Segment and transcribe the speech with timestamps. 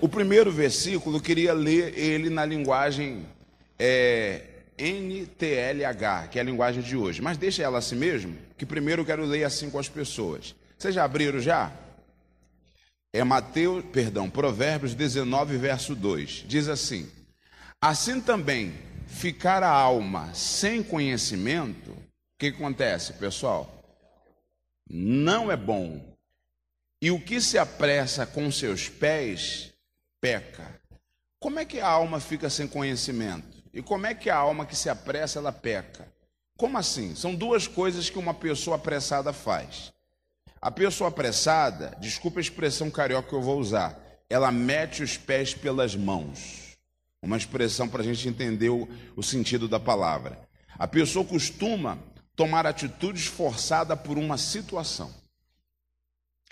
[0.00, 3.26] o primeiro versículo, eu queria ler ele na linguagem
[3.78, 4.42] é,
[4.78, 7.20] NTLH, que é a linguagem de hoje.
[7.20, 10.54] Mas deixa ela assim mesmo, que primeiro eu quero ler assim com as pessoas.
[10.78, 11.72] Vocês já abriram já?
[13.12, 16.44] É Mateus, perdão, Provérbios 19, verso 2.
[16.46, 17.10] Diz assim:
[17.80, 18.74] Assim também
[19.06, 22.04] ficar a alma sem conhecimento, o
[22.38, 23.74] que acontece, pessoal?
[24.88, 26.00] Não é bom.
[27.00, 29.67] E o que se apressa com seus pés,
[30.20, 30.80] peca.
[31.40, 33.62] Como é que a alma fica sem conhecimento?
[33.72, 36.12] E como é que a alma que se apressa, ela peca?
[36.56, 37.14] Como assim?
[37.14, 39.92] São duas coisas que uma pessoa apressada faz.
[40.60, 43.96] A pessoa apressada, desculpa a expressão carioca que eu vou usar,
[44.28, 46.76] ela mete os pés pelas mãos.
[47.22, 50.38] Uma expressão para a gente entender o, o, sentido da palavra.
[50.76, 51.98] A pessoa costuma
[52.34, 55.14] tomar atitudes forçada por uma situação.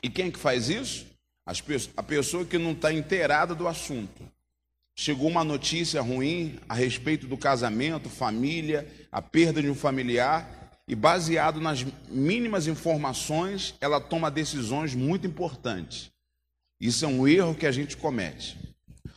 [0.03, 1.07] E quem é que faz isso?
[1.47, 1.63] As,
[1.97, 4.23] a pessoa que não está inteirada do assunto.
[4.99, 10.95] Chegou uma notícia ruim a respeito do casamento, família, a perda de um familiar, e
[10.95, 16.11] baseado nas mínimas informações, ela toma decisões muito importantes.
[16.81, 18.57] Isso é um erro que a gente comete.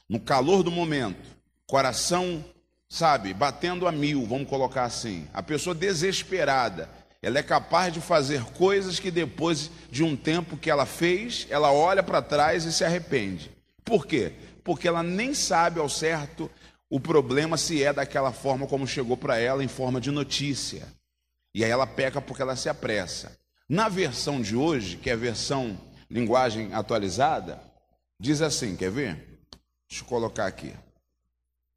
[0.08, 2.44] No calor do momento, coração,
[2.90, 5.28] sabe, batendo a mil, vamos colocar assim.
[5.34, 6.90] A pessoa desesperada,
[7.22, 11.72] ela é capaz de fazer coisas que depois de um tempo que ela fez, ela
[11.72, 13.52] olha para trás e se arrepende.
[13.84, 14.34] Por quê?
[14.70, 16.48] porque ela nem sabe ao certo
[16.92, 20.88] o problema se é daquela forma como chegou para ela em forma de notícia.
[21.56, 23.36] E aí ela peca porque ela se apressa.
[23.68, 25.76] Na versão de hoje, que é a versão
[26.08, 27.60] linguagem atualizada,
[28.20, 29.40] diz assim, quer ver?
[29.90, 30.72] Deixa eu colocar aqui.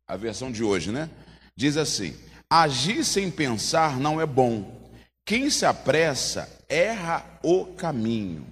[0.07, 1.09] A versão de hoje, né?
[1.57, 2.15] Diz assim:
[2.51, 4.82] Agir sem pensar não é bom.
[5.25, 8.47] Quem se apressa erra o caminho.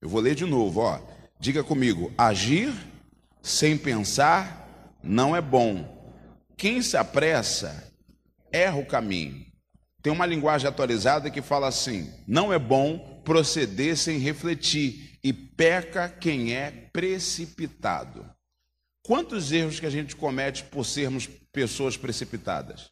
[0.00, 1.00] Eu vou ler de novo, ó.
[1.38, 2.72] Diga comigo: agir
[3.42, 5.96] sem pensar não é bom.
[6.56, 7.92] Quem se apressa
[8.52, 9.46] erra o caminho.
[10.02, 16.08] Tem uma linguagem atualizada que fala assim: não é bom proceder sem refletir, e peca
[16.08, 18.28] quem é precipitado.
[19.02, 22.90] Quantos erros que a gente comete por sermos pessoas precipitadas?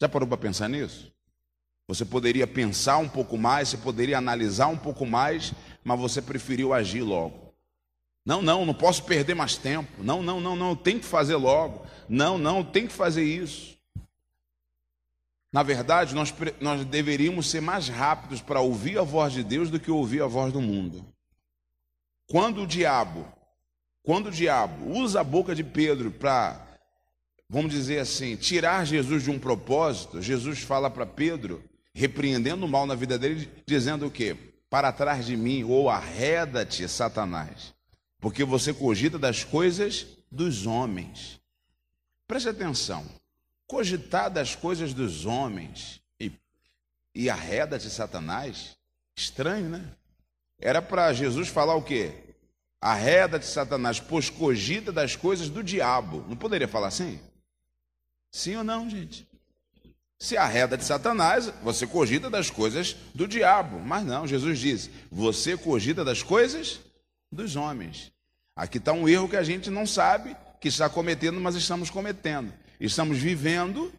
[0.00, 1.13] Já parou para pensar nisso?
[1.86, 5.52] Você poderia pensar um pouco mais, você poderia analisar um pouco mais,
[5.82, 7.52] mas você preferiu agir logo.
[8.24, 10.02] Não, não, não posso perder mais tempo.
[10.02, 11.84] Não, não, não, não, tem que fazer logo.
[12.08, 13.74] Não, não, tem que fazer isso.
[15.52, 19.78] Na verdade, nós, nós deveríamos ser mais rápidos para ouvir a voz de Deus do
[19.78, 21.04] que ouvir a voz do mundo.
[22.26, 23.30] Quando o diabo,
[24.02, 26.66] quando o diabo usa a boca de Pedro para,
[27.48, 31.62] vamos dizer assim, tirar Jesus de um propósito, Jesus fala para Pedro,
[31.94, 34.36] repreendendo o mal na vida dele, dizendo o quê?
[34.68, 37.74] Para trás de mim, ou arreda-te, Satanás
[38.24, 41.38] porque você cogita das coisas dos homens.
[42.26, 43.04] Preste atenção.
[43.66, 46.32] Cogitar das coisas dos homens e,
[47.14, 48.78] e arreda-te Satanás,
[49.14, 49.94] estranho, né?
[50.58, 52.14] Era para Jesus falar o quê?
[52.80, 56.24] Arreda-te Satanás, pois cogita das coisas do diabo.
[56.26, 57.20] Não poderia falar assim?
[58.30, 59.28] Sim ou não, gente?
[60.24, 63.78] Se arreda de Satanás, você cogita das coisas do diabo.
[63.78, 66.80] Mas não, Jesus disse: você cogita das coisas
[67.30, 68.10] dos homens.
[68.56, 72.50] Aqui está um erro que a gente não sabe que está cometendo, mas estamos cometendo.
[72.80, 73.92] Estamos vivendo,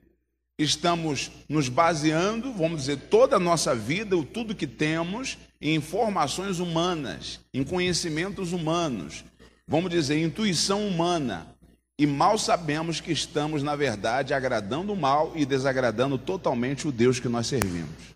[0.58, 7.40] estamos nos baseando, vamos dizer, toda a nossa vida, tudo que temos, em informações humanas,
[7.54, 9.24] em conhecimentos humanos,
[9.68, 11.55] vamos dizer, intuição humana.
[11.98, 17.20] E mal sabemos que estamos, na verdade, agradando o mal e desagradando totalmente o Deus
[17.20, 18.16] que nós servimos.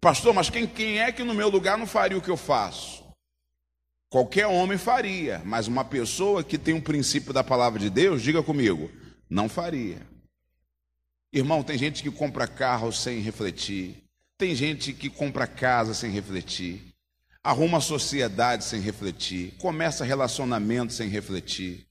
[0.00, 3.02] Pastor, mas quem, quem é que no meu lugar não faria o que eu faço?
[4.10, 8.42] Qualquer homem faria, mas uma pessoa que tem um princípio da palavra de Deus, diga
[8.42, 8.90] comigo,
[9.30, 10.06] não faria.
[11.32, 14.04] Irmão, tem gente que compra carro sem refletir,
[14.36, 16.94] tem gente que compra casa sem refletir,
[17.42, 21.86] arruma sociedade sem refletir, começa relacionamento sem refletir.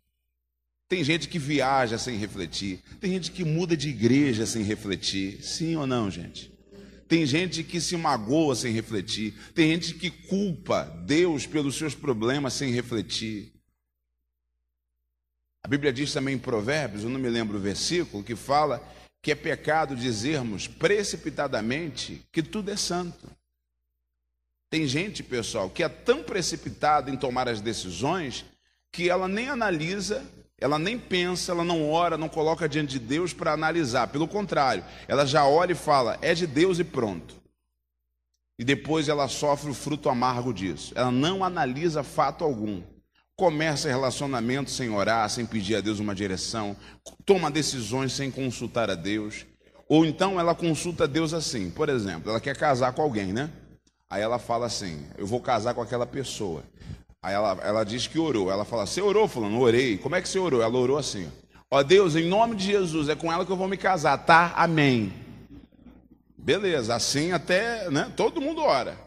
[0.94, 5.44] Tem gente que viaja sem refletir, tem gente que muda de igreja sem refletir.
[5.44, 6.54] Sim ou não, gente?
[7.08, 9.34] Tem gente que se magoa sem refletir.
[9.56, 13.52] Tem gente que culpa Deus pelos seus problemas sem refletir.
[15.64, 18.80] A Bíblia diz também em Provérbios, eu não me lembro o versículo, que fala
[19.20, 23.28] que é pecado dizermos precipitadamente que tudo é santo.
[24.70, 28.46] Tem gente, pessoal, que é tão precipitada em tomar as decisões
[28.92, 30.24] que ela nem analisa
[30.64, 34.08] ela nem pensa, ela não ora, não coloca diante de Deus para analisar.
[34.08, 37.36] Pelo contrário, ela já olha e fala: é de Deus e pronto.
[38.58, 40.94] E depois ela sofre o fruto amargo disso.
[40.96, 42.82] Ela não analisa fato algum.
[43.36, 46.78] começa relacionamento sem orar, sem pedir a Deus uma direção,
[47.26, 49.46] toma decisões sem consultar a Deus.
[49.90, 53.50] Ou então ela consulta Deus assim, por exemplo, ela quer casar com alguém, né?
[54.10, 56.64] Aí ela fala assim: Eu vou casar com aquela pessoa.
[57.24, 58.52] Aí ela, ela diz que orou.
[58.52, 59.58] Ela fala: Você orou, falando?
[59.58, 59.98] Orei.
[59.98, 60.62] Como é que você orou?
[60.62, 61.32] Ela orou assim:
[61.72, 64.52] Ó Deus, em nome de Jesus, é com ela que eu vou me casar, tá?
[64.58, 65.14] Amém.
[66.38, 68.12] Beleza, assim até, né?
[68.18, 69.00] Todo mundo ora.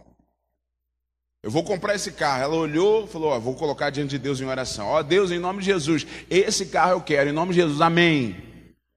[1.43, 2.43] Eu vou comprar esse carro.
[2.43, 4.87] Ela olhou, falou: vou colocar diante de Deus em oração.
[4.87, 8.35] Ó Deus, em nome de Jesus, esse carro eu quero, em nome de Jesus, amém.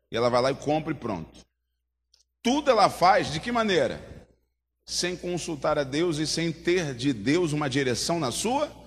[0.09, 1.45] E ela vai lá e compra e pronto.
[2.41, 4.01] Tudo ela faz de que maneira?
[4.85, 8.78] Sem consultar a Deus e sem ter de Deus uma direção na sua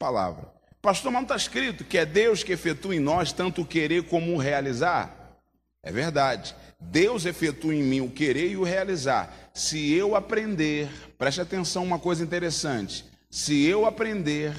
[0.00, 0.50] palavra.
[0.80, 4.04] Pastor, mas não está escrito que é Deus que efetua em nós tanto o querer
[4.04, 5.38] como o realizar?
[5.82, 6.56] É verdade.
[6.80, 9.50] Deus efetua em mim o querer e o realizar.
[9.52, 10.88] Se eu aprender,
[11.18, 13.04] preste atenção uma coisa interessante.
[13.30, 14.56] Se eu aprender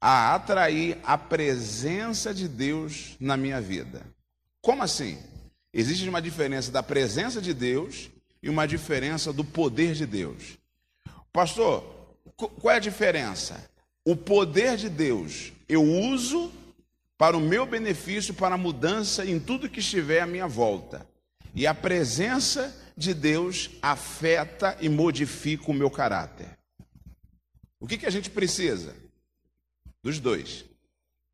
[0.00, 4.02] a atrair a presença de Deus na minha vida.
[4.60, 5.18] Como assim?
[5.72, 8.10] Existe uma diferença da presença de Deus
[8.42, 10.58] e uma diferença do poder de Deus.
[11.32, 11.84] Pastor,
[12.36, 13.69] qual é a diferença?
[14.04, 16.50] O poder de Deus eu uso
[17.18, 21.06] para o meu benefício, para a mudança em tudo que estiver à minha volta.
[21.54, 26.48] E a presença de Deus afeta e modifica o meu caráter.
[27.78, 28.94] O que, que a gente precisa?
[30.02, 30.64] Dos dois.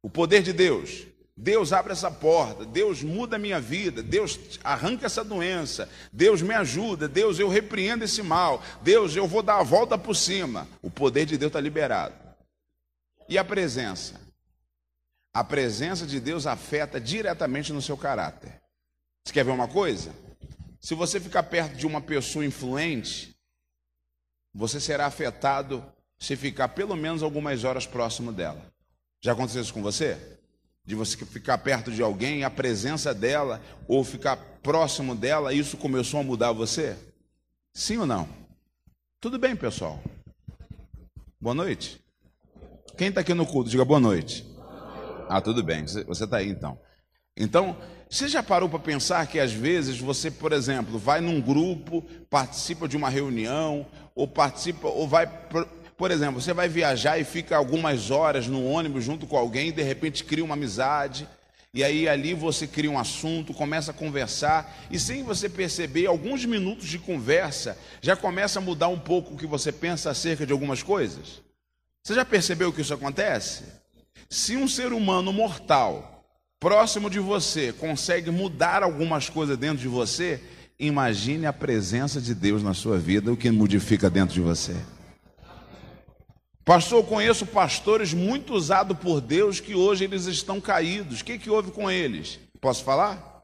[0.03, 1.07] O poder de Deus.
[1.37, 6.55] Deus abre essa porta, Deus muda a minha vida, Deus arranca essa doença, Deus me
[6.55, 10.67] ajuda, Deus eu repreendo esse mal, Deus eu vou dar a volta por cima.
[10.81, 12.26] O poder de Deus está liberado.
[13.29, 14.21] E a presença?
[15.35, 18.61] A presença de Deus afeta diretamente no seu caráter.
[19.25, 20.15] Você quer ver uma coisa?
[20.81, 23.37] Se você ficar perto de uma pessoa influente,
[24.55, 25.85] você será afetado
[26.19, 28.73] se ficar pelo menos algumas horas próximo dela.
[29.21, 30.39] Já aconteceu isso com você?
[30.85, 36.21] De você ficar perto de alguém, a presença dela, ou ficar próximo dela, isso começou
[36.21, 36.97] a mudar você?
[37.75, 38.29] Sim ou não?
[39.21, 40.01] Tudo bem, pessoal?
[41.41, 42.06] Boa noite.
[42.97, 44.47] Quem está aqui no culto, diga boa noite.
[45.29, 46.79] Ah, tudo bem, você está aí então.
[47.37, 47.77] Então,
[48.09, 52.89] você já parou para pensar que às vezes você, por exemplo, vai num grupo, participa
[52.89, 53.85] de uma reunião,
[54.15, 55.27] ou participa, ou vai,
[55.99, 59.73] por, exemplo, você vai viajar e fica algumas horas no ônibus junto com alguém, e
[59.73, 61.29] de repente cria uma amizade,
[61.75, 66.47] e aí ali você cria um assunto, começa a conversar, e sem você perceber, alguns
[66.47, 70.53] minutos de conversa já começa a mudar um pouco o que você pensa acerca de
[70.53, 71.45] algumas coisas.
[72.07, 73.65] Você já percebeu que isso acontece?
[74.31, 76.25] Se um ser humano mortal
[76.61, 80.41] próximo de você consegue mudar algumas coisas dentro de você,
[80.79, 84.77] imagine a presença de Deus na sua vida, o que modifica dentro de você.
[86.65, 91.23] Pastor, eu conheço pastores muito usados por Deus que hoje eles estão caídos.
[91.23, 92.39] O que, que houve com eles?
[92.61, 93.43] Posso falar?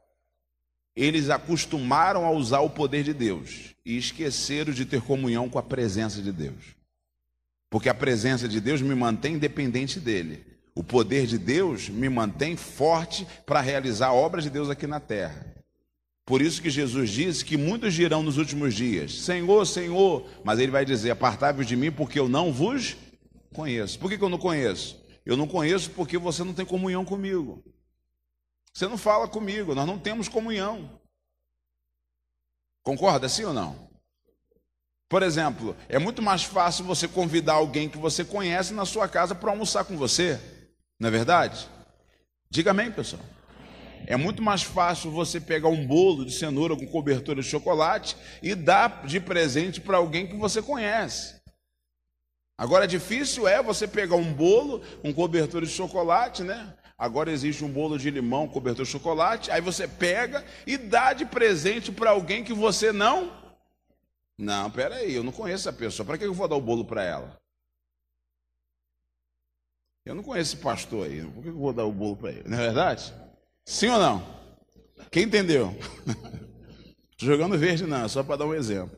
[0.95, 5.63] Eles acostumaram a usar o poder de Deus e esqueceram de ter comunhão com a
[5.65, 6.81] presença de Deus.
[7.73, 10.45] Porque a presença de Deus me mantém independente dele.
[10.75, 15.01] O poder de Deus me mantém forte para realizar a obra de Deus aqui na
[15.01, 15.47] terra.
[16.27, 20.71] Por isso que Jesus disse que muitos dirão nos últimos dias: Senhor, Senhor, mas ele
[20.71, 22.95] vai dizer: Apartai-vos de mim, porque eu não vos
[23.55, 23.99] conheço.
[23.99, 25.03] Por que, que eu não conheço?
[25.25, 27.65] Eu não conheço porque você não tem comunhão comigo.
[28.75, 31.01] Você não fala comigo, nós não temos comunhão.
[32.83, 33.92] Concorda sim ou não?
[35.13, 39.35] Por exemplo, é muito mais fácil você convidar alguém que você conhece na sua casa
[39.35, 40.41] para almoçar com você.
[40.99, 41.69] Não é verdade?
[42.49, 43.21] Diga amém, pessoal.
[44.07, 48.55] É muito mais fácil você pegar um bolo de cenoura com cobertura de chocolate e
[48.55, 51.35] dar de presente para alguém que você conhece.
[52.57, 56.73] Agora, difícil é você pegar um bolo com cobertura de chocolate, né?
[56.97, 59.51] Agora existe um bolo de limão, cobertura de chocolate.
[59.51, 63.42] Aí você pega e dá de presente para alguém que você não.
[64.39, 66.07] Não, peraí, eu não conheço essa pessoa.
[66.07, 67.41] Para que eu vou dar o bolo para ela?
[70.05, 72.49] Eu não conheço esse pastor aí, por que eu vou dar o bolo para ele?
[72.49, 73.15] Não é verdade?
[73.65, 74.43] Sim ou não?
[75.11, 75.77] Quem entendeu?
[77.17, 78.97] Jogando verde, não, só para dar um exemplo.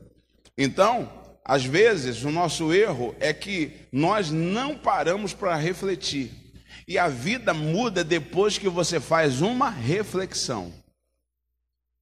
[0.57, 1.11] Então,
[1.43, 6.31] às vezes, o nosso erro é que nós não paramos para refletir.
[6.87, 10.73] E a vida muda depois que você faz uma reflexão.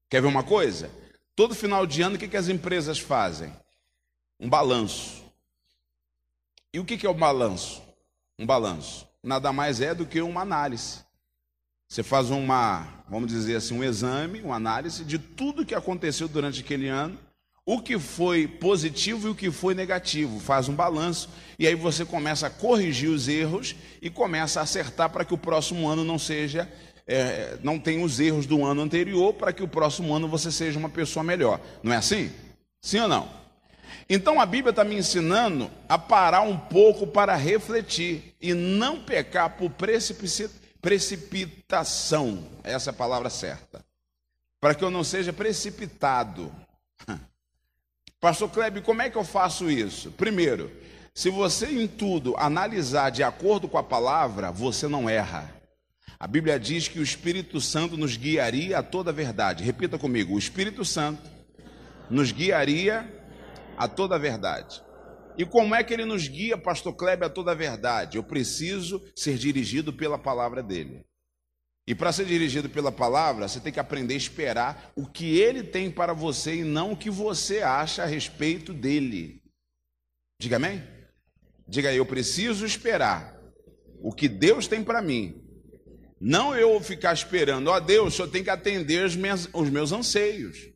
[0.10, 0.90] Quer ver uma coisa?
[1.36, 3.52] Todo final de ano, o que, que as empresas fazem?
[4.40, 5.24] Um balanço.
[6.72, 7.84] E o que, que é o balanço?
[8.38, 9.08] um balanço.
[9.22, 11.00] Nada mais é do que uma análise.
[11.88, 16.62] Você faz uma, vamos dizer assim, um exame, uma análise de tudo que aconteceu durante
[16.62, 17.18] aquele ano,
[17.66, 22.04] o que foi positivo e o que foi negativo, faz um balanço e aí você
[22.04, 26.20] começa a corrigir os erros e começa a acertar para que o próximo ano não
[26.20, 26.70] seja,
[27.08, 30.80] é, não tenha os erros do ano anterior, para que o próximo ano você seja
[30.80, 31.60] uma pessoa melhor.
[31.82, 32.32] Não é assim?
[32.82, 33.44] Sim ou não?
[34.10, 39.58] Então a Bíblia está me ensinando a parar um pouco para refletir e não pecar
[39.58, 39.72] por
[40.82, 43.84] precipitação, essa é a palavra certa,
[44.60, 46.52] para que eu não seja precipitado.
[48.20, 50.12] Pastor Kleber, como é que eu faço isso?
[50.12, 50.72] Primeiro,
[51.14, 55.63] se você em tudo analisar de acordo com a palavra, você não erra.
[56.20, 59.64] A Bíblia diz que o Espírito Santo nos guiaria a toda a verdade.
[59.64, 61.30] Repita comigo: o Espírito Santo
[62.10, 63.12] nos guiaria
[63.78, 64.82] a toda a verdade.
[65.38, 68.18] E como é que ele nos guia, Pastor Kleber, a toda a verdade?
[68.18, 71.04] Eu preciso ser dirigido pela palavra dele.
[71.86, 75.64] E para ser dirigido pela palavra, você tem que aprender a esperar o que ele
[75.64, 79.42] tem para você e não o que você acha a respeito dele.
[80.40, 80.82] Diga amém?
[81.68, 83.38] Diga aí, eu preciso esperar
[84.02, 85.43] o que Deus tem para mim.
[86.26, 89.70] Não eu ficar esperando, ó oh, Deus, o senhor tem que atender os meus, os
[89.70, 90.70] meus anseios.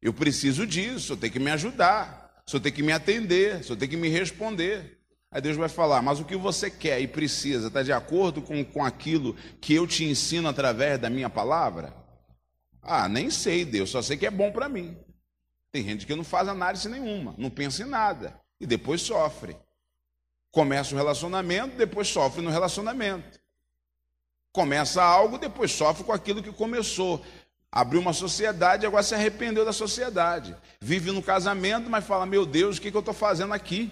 [0.00, 3.56] Eu preciso disso, o senhor tem que me ajudar, o senhor tem que me atender,
[3.56, 4.98] o senhor tem que me responder.
[5.30, 8.64] Aí Deus vai falar, mas o que você quer e precisa está de acordo com,
[8.64, 11.94] com aquilo que eu te ensino através da minha palavra?
[12.80, 14.96] Ah, nem sei, Deus, só sei que é bom para mim.
[15.70, 19.54] Tem gente que não faz análise nenhuma, não pensa em nada e depois sofre.
[20.50, 23.43] Começa o relacionamento, depois sofre no relacionamento.
[24.54, 27.20] Começa algo, depois sofre com aquilo que começou.
[27.72, 30.54] Abriu uma sociedade, agora se arrependeu da sociedade.
[30.80, 33.90] Vive no casamento, mas fala: Meu Deus, o que, que eu estou fazendo aqui?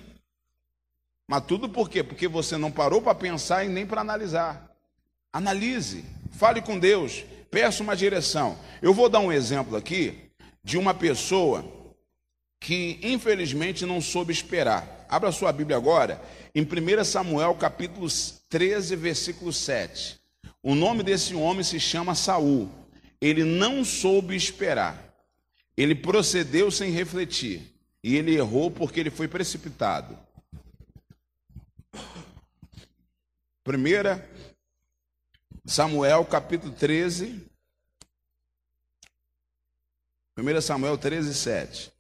[1.27, 2.05] Mas tudo por quê?
[2.05, 4.71] Porque você não parou para pensar e nem para analisar.
[5.33, 8.57] Analise, fale com Deus, peça uma direção.
[8.81, 10.31] Eu vou dar um exemplo aqui
[10.63, 11.65] de uma pessoa
[12.61, 15.07] que infelizmente não soube esperar.
[15.09, 16.23] Abra sua Bíblia agora,
[16.55, 18.07] em 1 Samuel capítulo
[18.49, 20.22] 13, versículo 7.
[20.63, 22.71] O nome desse homem se chama Saul.
[23.21, 25.13] Ele não soube esperar.
[25.77, 27.73] Ele procedeu sem refletir.
[28.03, 30.17] E ele errou porque ele foi precipitado.
[33.65, 34.29] Primeira
[35.65, 37.45] Samuel capítulo 13.
[40.37, 41.93] 1 Samuel 13, 7.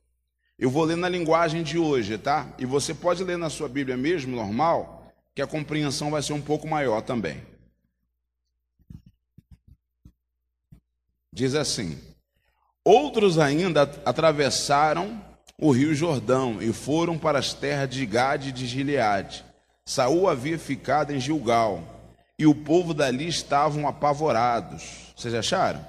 [0.58, 2.52] Eu vou ler na linguagem de hoje, tá?
[2.58, 6.40] E você pode ler na sua Bíblia mesmo, normal, que a compreensão vai ser um
[6.40, 7.51] pouco maior também.
[11.32, 11.98] Diz assim:
[12.84, 15.20] Outros ainda atravessaram
[15.58, 19.44] o rio Jordão e foram para as terras de Gade e de Gileade
[19.84, 21.82] Saul havia ficado em Gilgal,
[22.38, 25.12] e o povo dali estavam apavorados.
[25.16, 25.84] Vocês acharam?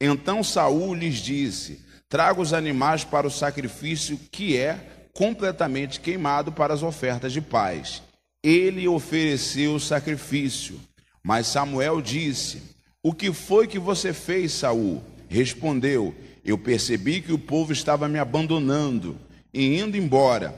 [0.00, 6.74] Então Saul lhes disse: Traga os animais para o sacrifício que é completamente queimado para
[6.74, 8.02] as ofertas de paz.
[8.42, 10.80] Ele ofereceu o sacrifício.
[11.22, 12.62] Mas Samuel disse:
[13.02, 15.02] O que foi que você fez, Saul?
[15.28, 16.14] Respondeu:
[16.44, 19.18] Eu percebi que o povo estava me abandonando
[19.52, 20.54] e indo embora.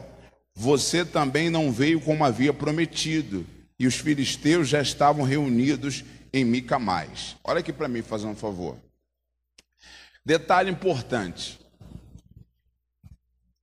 [0.55, 3.47] Você também não veio como havia prometido,
[3.79, 7.37] e os filisteus já estavam reunidos em Micamais.
[7.45, 8.77] Olha aqui para mim, fazendo um favor.
[10.25, 11.59] Detalhe importante.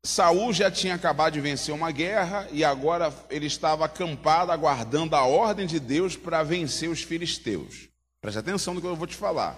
[0.03, 5.25] Saul já tinha acabado de vencer uma guerra e agora ele estava acampado aguardando a
[5.25, 7.88] ordem de Deus para vencer os filisteus.
[8.21, 9.57] Preste atenção no que eu vou te falar.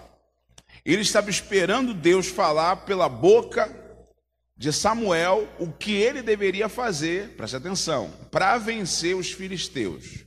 [0.84, 3.70] Ele estava esperando Deus falar pela boca
[4.56, 10.24] de Samuel o que ele deveria fazer, preste atenção, para vencer os filisteus.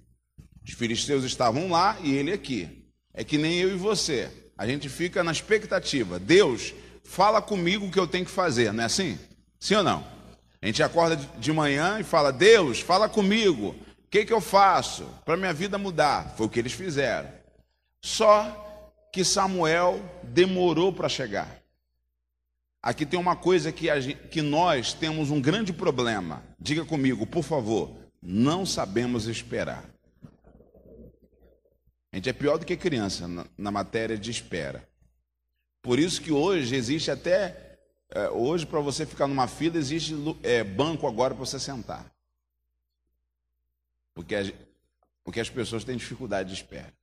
[0.65, 2.85] Os filisteus estavam lá e ele aqui.
[3.13, 4.29] É que nem eu e você.
[4.57, 6.19] A gente fica na expectativa.
[6.19, 6.73] Deus,
[7.03, 9.17] fala comigo o que eu tenho que fazer, não é assim?
[9.59, 10.05] Sim ou não?
[10.61, 13.69] A gente acorda de manhã e fala: Deus, fala comigo.
[13.69, 16.33] O que, que eu faço para minha vida mudar?
[16.35, 17.29] Foi o que eles fizeram.
[18.05, 21.59] Só que Samuel demorou para chegar.
[22.79, 26.43] Aqui tem uma coisa que, gente, que nós temos um grande problema.
[26.59, 27.89] Diga comigo, por favor.
[28.21, 29.83] Não sabemos esperar.
[32.11, 34.87] A gente é pior do que criança na, na matéria de espera.
[35.81, 37.79] Por isso que hoje existe até.
[38.11, 42.05] É, hoje, para você ficar numa fila, existe é, banco agora para você sentar.
[44.13, 44.43] Porque, a,
[45.23, 46.93] porque as pessoas têm dificuldade de espera.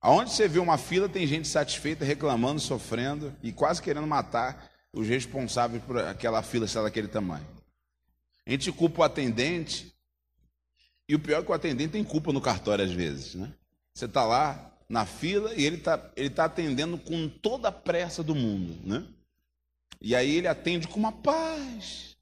[0.00, 5.06] Aonde você vê uma fila, tem gente satisfeita, reclamando, sofrendo e quase querendo matar os
[5.08, 7.46] responsáveis por aquela fila estar daquele tamanho.
[8.46, 9.92] A gente culpa o atendente,
[11.08, 13.52] e o pior é que o atendente tem culpa no cartório às vezes, né?
[13.94, 18.22] Você está lá na fila e ele está ele tá atendendo com toda a pressa
[18.22, 19.04] do mundo, né?
[20.00, 22.16] E aí ele atende com uma paz.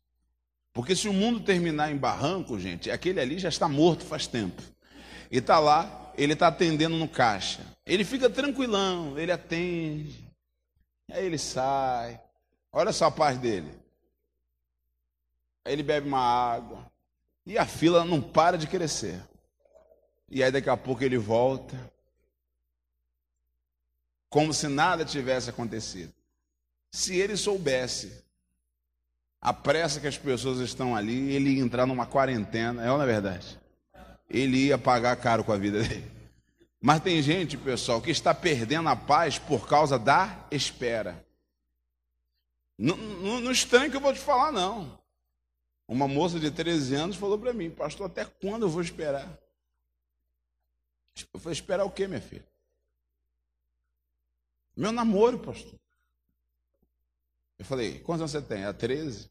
[0.72, 4.62] Porque se o mundo terminar em barranco, gente, aquele ali já está morto faz tempo.
[5.30, 7.60] E está lá, ele está atendendo no caixa.
[7.84, 10.26] Ele fica tranquilão, ele atende.
[11.10, 12.20] Aí ele sai.
[12.72, 13.72] Olha só a paz dele.
[15.64, 16.90] Aí ele bebe uma água.
[17.44, 19.22] E a fila não para de crescer.
[20.28, 21.76] E aí daqui a pouco ele volta.
[24.28, 26.12] Como se nada tivesse acontecido.
[26.90, 28.24] Se ele soubesse
[29.40, 33.04] a pressa que as pessoas estão ali, ele ia entrar numa quarentena, é ou não
[33.04, 33.58] é verdade?
[34.28, 36.10] Ele ia pagar caro com a vida dele.
[36.80, 41.24] Mas tem gente, pessoal, que está perdendo a paz por causa da espera.
[42.78, 42.96] No,
[43.40, 44.98] no estranho que eu vou te falar, não.
[45.88, 49.38] Uma moça de 13 anos falou para mim, pastor, até quando eu vou esperar?
[51.32, 52.46] Eu falei, esperar o quê, minha filha?
[54.76, 55.78] Meu namoro, pastor.
[57.58, 58.64] Eu falei, quantos anos você tem?
[58.64, 59.30] A 13?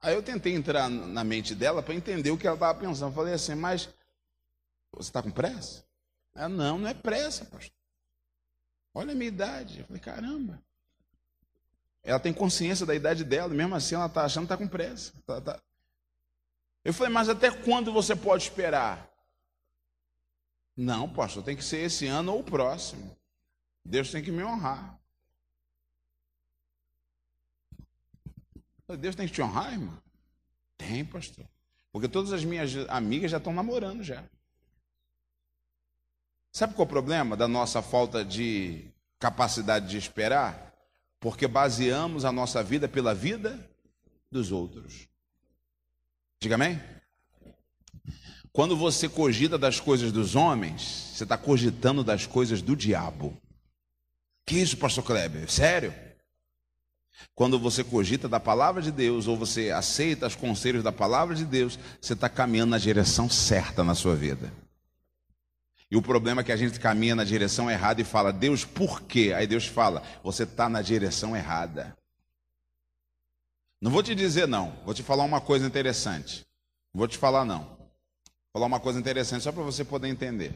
[0.00, 3.14] Aí eu tentei entrar na mente dela para entender o que ela estava pensando.
[3.14, 3.88] Falei assim, mas
[4.92, 5.84] você está com pressa?
[6.34, 7.72] Ela, não, não é pressa, pastor.
[8.94, 9.80] Olha a minha idade.
[9.80, 10.62] Eu falei, caramba.
[12.02, 15.12] Ela tem consciência da idade dela, mesmo assim ela está achando que está com pressa.
[15.26, 15.60] Tá, tá.
[16.84, 19.10] Eu falei, mas até quando você pode esperar?
[20.76, 23.16] Não, pastor, tem que ser esse ano ou o próximo.
[23.84, 24.98] Deus tem que me honrar.
[28.96, 29.98] Deus tem que te honrar, irmão?
[30.76, 31.44] Tem, pastor.
[31.92, 34.24] Porque todas as minhas amigas já estão namorando já.
[36.52, 40.74] Sabe qual é o problema da nossa falta de capacidade de esperar?
[41.20, 43.68] Porque baseamos a nossa vida pela vida
[44.30, 45.08] dos outros.
[46.40, 46.80] Diga amém?
[48.52, 53.36] Quando você cogita das coisas dos homens, você está cogitando das coisas do diabo.
[54.46, 55.50] Que isso, pastor Kleber?
[55.50, 55.92] Sério?
[57.34, 61.44] Quando você cogita da palavra de Deus ou você aceita os conselhos da palavra de
[61.44, 64.52] Deus, você está caminhando na direção certa na sua vida.
[65.90, 69.02] E o problema é que a gente caminha na direção errada e fala, Deus, por
[69.02, 69.32] quê?
[69.34, 71.96] Aí Deus fala, você está na direção errada.
[73.80, 76.46] Não vou te dizer não, vou te falar uma coisa interessante.
[76.92, 77.64] Vou te falar não.
[77.64, 80.52] Vou falar uma coisa interessante só para você poder entender.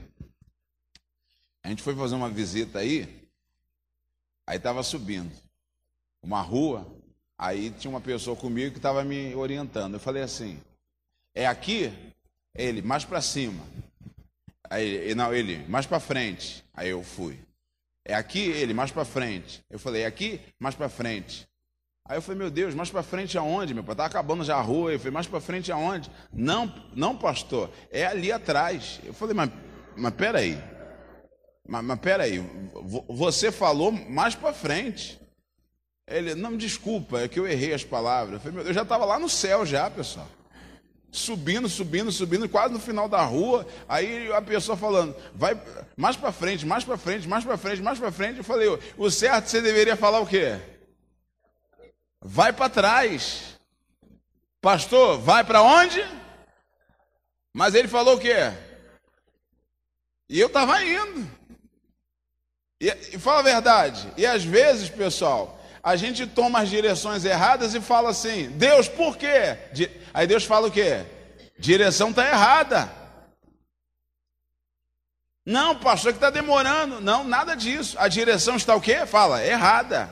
[1.62, 3.28] A gente foi fazer uma visita aí,
[4.46, 5.32] aí estava subindo
[6.22, 6.86] uma rua,
[7.36, 9.94] aí tinha uma pessoa comigo que estava me orientando.
[9.94, 10.60] Eu falei assim:
[11.34, 11.92] é aqui?
[12.54, 13.62] Ele, mais para cima.
[14.70, 16.64] Aí, não, ele, mais para frente.
[16.72, 17.38] Aí eu fui.
[18.04, 18.40] É aqui?
[18.40, 19.62] Ele, mais para frente.
[19.70, 20.40] Eu falei, é aqui?
[20.58, 21.46] Mais para frente.
[22.06, 23.74] Aí eu falei, meu Deus, mais para frente aonde?
[23.74, 24.92] Meu pai estava acabando já a rua.
[24.92, 26.10] Eu falei, mais para frente aonde?
[26.32, 29.00] Não, não, pastor, é ali atrás.
[29.04, 29.50] Eu falei, mas,
[29.96, 30.58] mas peraí.
[31.66, 32.44] Mas, mas peraí,
[33.08, 35.21] você falou mais para frente.
[36.06, 38.34] Ele, não, desculpa, é que eu errei as palavras.
[38.34, 40.28] Eu, falei, meu, eu já estava lá no céu já, pessoal.
[41.10, 43.66] Subindo, subindo, subindo, quase no final da rua.
[43.88, 45.60] Aí a pessoa falando, vai
[45.96, 48.38] mais para frente, mais para frente, mais para frente, mais para frente.
[48.38, 50.58] Eu falei, o certo você deveria falar o quê?
[52.20, 53.58] Vai para trás.
[54.60, 56.02] Pastor, vai para onde?
[57.52, 58.52] Mas ele falou o quê?
[60.28, 61.28] E eu estava indo.
[62.80, 64.10] E, e fala a verdade.
[64.16, 69.16] E às vezes, pessoal, a gente toma as direções erradas e fala assim: Deus, por
[69.16, 69.58] quê?
[70.14, 71.04] Aí Deus fala o quê?
[71.58, 72.90] Direção está errada.
[75.44, 77.00] Não, pastor, que está demorando.
[77.00, 77.98] Não, nada disso.
[77.98, 79.04] A direção está o quê?
[79.06, 80.08] Fala, errada.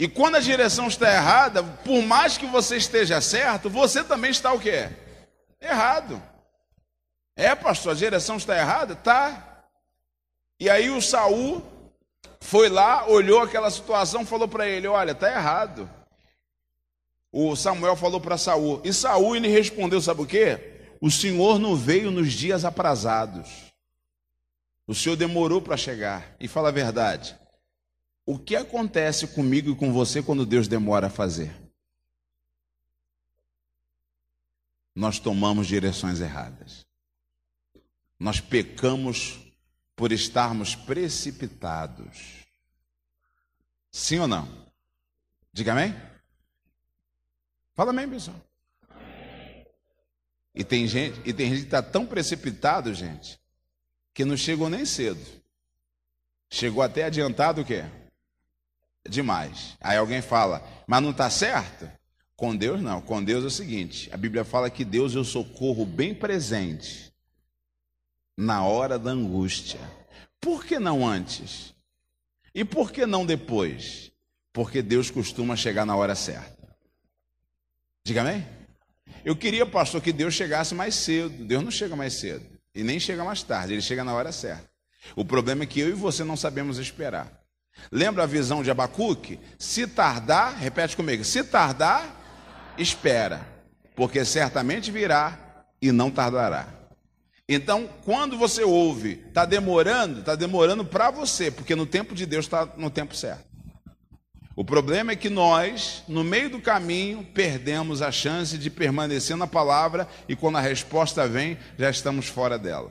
[0.00, 4.52] E quando a direção está errada, por mais que você esteja certo, você também está
[4.52, 4.88] o quê?
[5.60, 6.20] Errado.
[7.36, 8.96] É, pastor, a direção está errada?
[8.96, 9.64] Tá.
[10.58, 11.77] E aí o Saul
[12.40, 15.88] foi lá, olhou aquela situação, falou para ele: Olha, está errado.
[17.30, 20.58] O Samuel falou para Saul, e Saul ele respondeu: Sabe o que?
[21.00, 23.68] O Senhor não veio nos dias aprazados.
[24.86, 26.34] O Senhor demorou para chegar.
[26.40, 27.38] E fala a verdade.
[28.24, 31.54] O que acontece comigo e com você quando Deus demora a fazer?
[34.94, 36.84] Nós tomamos direções erradas.
[38.18, 39.38] Nós pecamos
[39.98, 42.46] por estarmos precipitados.
[43.90, 44.48] Sim ou não?
[45.52, 45.92] Diga amém?
[47.74, 48.36] Fala amém, pessoal.
[50.54, 53.40] E tem gente, e tem gente que está tão precipitado, gente,
[54.14, 55.20] que não chegou nem cedo.
[56.48, 57.84] Chegou até adiantado o quê?
[59.08, 59.76] Demais.
[59.80, 61.90] Aí alguém fala, mas não está certo?
[62.36, 63.00] Com Deus não.
[63.00, 67.07] Com Deus é o seguinte: a Bíblia fala que Deus é o socorro bem presente
[68.38, 69.80] na hora da angústia.
[70.40, 71.74] Por que não antes?
[72.54, 74.12] E por que não depois?
[74.52, 76.56] Porque Deus costuma chegar na hora certa.
[78.04, 78.46] Diga amém?
[79.24, 81.44] Eu queria, pastor, que Deus chegasse mais cedo.
[81.44, 82.46] Deus não chega mais cedo.
[82.72, 84.70] E nem chega mais tarde, ele chega na hora certa.
[85.16, 87.42] O problema é que eu e você não sabemos esperar.
[87.90, 89.40] Lembra a visão de Abacuque?
[89.58, 93.44] Se tardar, repete comigo, se tardar, espera,
[93.96, 96.77] porque certamente virá e não tardará.
[97.48, 102.44] Então, quando você ouve, está demorando, está demorando para você, porque no tempo de Deus
[102.44, 103.48] está no tempo certo.
[104.54, 109.46] O problema é que nós, no meio do caminho, perdemos a chance de permanecer na
[109.46, 112.90] palavra e quando a resposta vem, já estamos fora dela.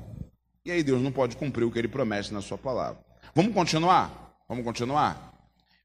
[0.65, 2.99] E aí Deus não pode cumprir o que ele promete na sua palavra.
[3.35, 4.41] Vamos continuar?
[4.49, 5.33] Vamos continuar?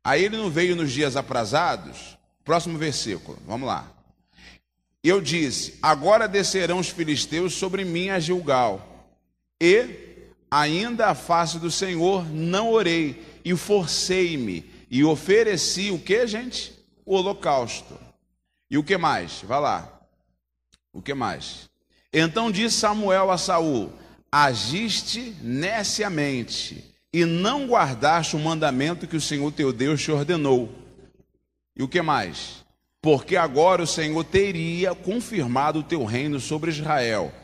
[0.02, 2.16] Aí ele não veio nos dias aprazados.
[2.44, 3.91] Próximo versículo, vamos lá.
[5.02, 9.08] Eu disse: Agora descerão os filisteus sobre mim a Gilgal.
[9.60, 16.72] E ainda a face do Senhor não orei, e forcei-me, e ofereci o que, gente?
[17.04, 17.98] O holocausto.
[18.70, 19.42] E o que mais?
[19.42, 20.00] Vá lá.
[20.92, 21.68] O que mais?
[22.12, 23.92] Então disse Samuel a Saul:
[24.30, 30.72] Agiste neciamente, e não guardaste o mandamento que o Senhor teu Deus te ordenou.
[31.74, 32.62] E o que mais?
[33.02, 37.34] Porque agora o Senhor teria confirmado o teu reino sobre Israel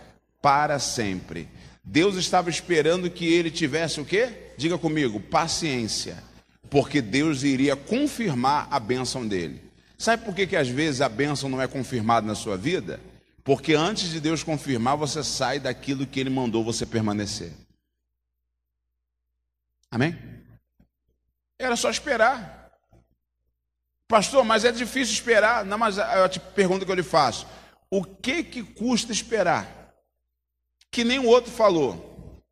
[0.41, 1.49] para sempre.
[1.83, 4.53] Deus estava esperando que ele tivesse o quê?
[4.57, 6.23] Diga comigo, paciência,
[6.71, 9.61] porque Deus iria confirmar a bênção dele.
[9.99, 13.01] Sabe por que, que às vezes a bênção não é confirmada na sua vida?
[13.43, 17.53] Porque antes de Deus confirmar, você sai daquilo que ele mandou você permanecer.
[19.91, 20.17] Amém?
[21.59, 22.58] Era só esperar.
[24.09, 25.67] Pastor, mas é difícil esperar.
[25.67, 27.47] Não, mas a pergunta que eu lhe faço:
[27.91, 29.95] o que que custa esperar?
[30.91, 32.43] Que nem o outro falou.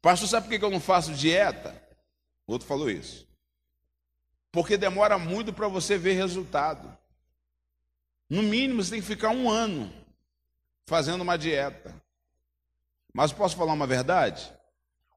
[0.00, 1.80] Pastor, sabe por que eu não faço dieta?
[2.46, 3.28] O outro falou isso.
[4.50, 6.96] Porque demora muito para você ver resultado.
[8.30, 9.92] No mínimo, você tem que ficar um ano
[10.86, 11.94] fazendo uma dieta.
[13.12, 14.50] Mas posso falar uma verdade?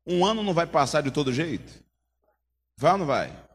[0.05, 1.81] Um ano não vai passar de todo jeito?
[2.75, 3.50] Vai ou não vai?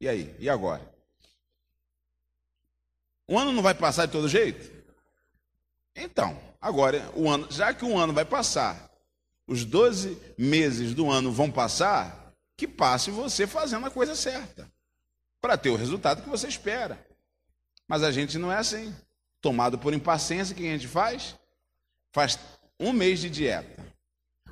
[0.00, 0.34] E aí?
[0.38, 0.82] E agora?
[3.28, 4.70] O ano não vai passar de todo jeito?
[5.94, 8.90] Então, agora, o ano, já que um ano vai passar,
[9.46, 14.70] os 12 meses do ano vão passar, que passe você fazendo a coisa certa,
[15.40, 17.06] para ter o resultado que você espera.
[17.86, 18.94] Mas a gente não é assim.
[19.40, 21.36] Tomado por impaciência, o que a gente faz?
[22.12, 22.38] Faz
[22.78, 23.84] um mês de dieta.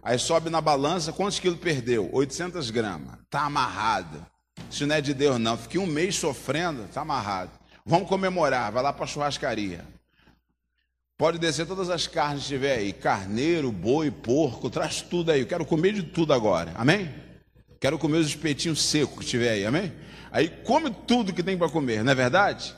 [0.02, 2.08] Aí sobe na balança, quantos quilos perdeu?
[2.12, 3.18] 800 gramas.
[3.20, 4.24] Está amarrado.
[4.70, 5.56] Isso não é de Deus, não.
[5.56, 7.50] Fiquei um mês sofrendo, está amarrado.
[7.84, 9.84] Vamos comemorar, vai lá para a churrascaria.
[11.16, 15.40] Pode descer todas as carnes que tiver aí: carneiro, boi, porco, traz tudo aí.
[15.40, 17.12] Eu quero comer de tudo agora, amém?
[17.80, 19.92] Quero comer os espetinhos secos que tiver aí, amém?
[20.30, 22.76] Aí come tudo que tem para comer, não é verdade?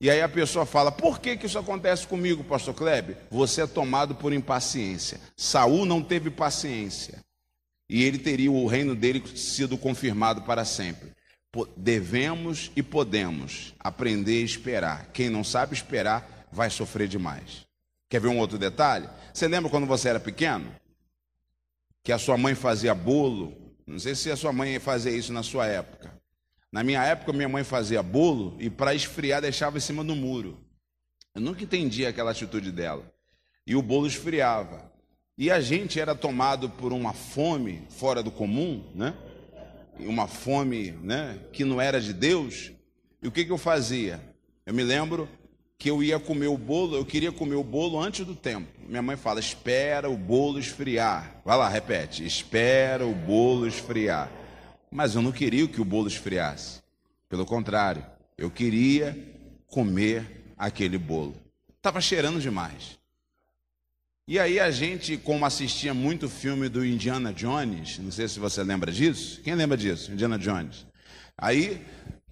[0.00, 3.16] E aí a pessoa fala: por que, que isso acontece comigo, pastor Kleber?
[3.30, 5.20] Você é tomado por impaciência.
[5.36, 7.18] Saul não teve paciência.
[7.90, 11.12] E ele teria o reino dele sido confirmado para sempre
[11.76, 15.10] devemos e podemos aprender a esperar.
[15.12, 17.66] Quem não sabe esperar vai sofrer demais.
[18.08, 19.08] Quer ver um outro detalhe?
[19.32, 20.74] Você lembra quando você era pequeno?
[22.02, 23.54] Que a sua mãe fazia bolo?
[23.86, 26.12] Não sei se a sua mãe fazia isso na sua época.
[26.70, 30.58] Na minha época, minha mãe fazia bolo e para esfriar deixava em cima do muro.
[31.34, 33.04] Eu nunca entendi aquela atitude dela.
[33.66, 34.90] E o bolo esfriava.
[35.36, 39.14] E a gente era tomado por uma fome fora do comum, né?
[39.98, 42.72] Uma fome né, que não era de Deus,
[43.22, 44.20] e o que, que eu fazia?
[44.66, 45.28] Eu me lembro
[45.78, 48.68] que eu ia comer o bolo, eu queria comer o bolo antes do tempo.
[48.86, 51.40] Minha mãe fala: espera o bolo esfriar.
[51.44, 54.30] Vai lá, repete: espera o bolo esfriar.
[54.90, 56.82] Mas eu não queria que o bolo esfriasse.
[57.28, 58.04] Pelo contrário,
[58.38, 59.16] eu queria
[59.66, 61.34] comer aquele bolo.
[61.76, 62.98] Estava cheirando demais.
[64.32, 68.62] E aí a gente, como assistia muito filme do Indiana Jones, não sei se você
[68.62, 69.42] lembra disso.
[69.42, 70.10] Quem lembra disso?
[70.10, 70.86] Indiana Jones.
[71.36, 71.86] Aí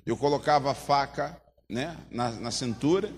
[0.07, 3.13] eu colocava a faca né, na, na cintura,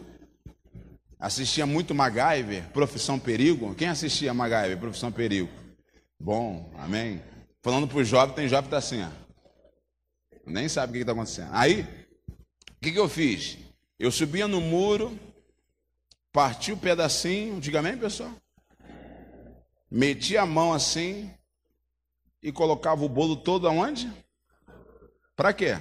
[1.17, 3.73] assistia muito MacGyver, Profissão Perigo.
[3.77, 5.49] Quem assistia MacGyver, Profissão Perigo?
[6.19, 7.23] Bom, amém.
[7.63, 9.11] Falando para o jovem, tem jovem que está assim, ó.
[10.45, 11.51] Nem sabe o que está acontecendo.
[11.53, 13.59] Aí, o que, que eu fiz?
[13.97, 15.17] Eu subia no muro,
[16.33, 18.42] parti o um pedacinho, diga amém, pessoal?
[19.93, 21.31] Metia a mão assim
[22.43, 24.11] e colocava o bolo todo aonde?
[25.37, 25.77] Para quê?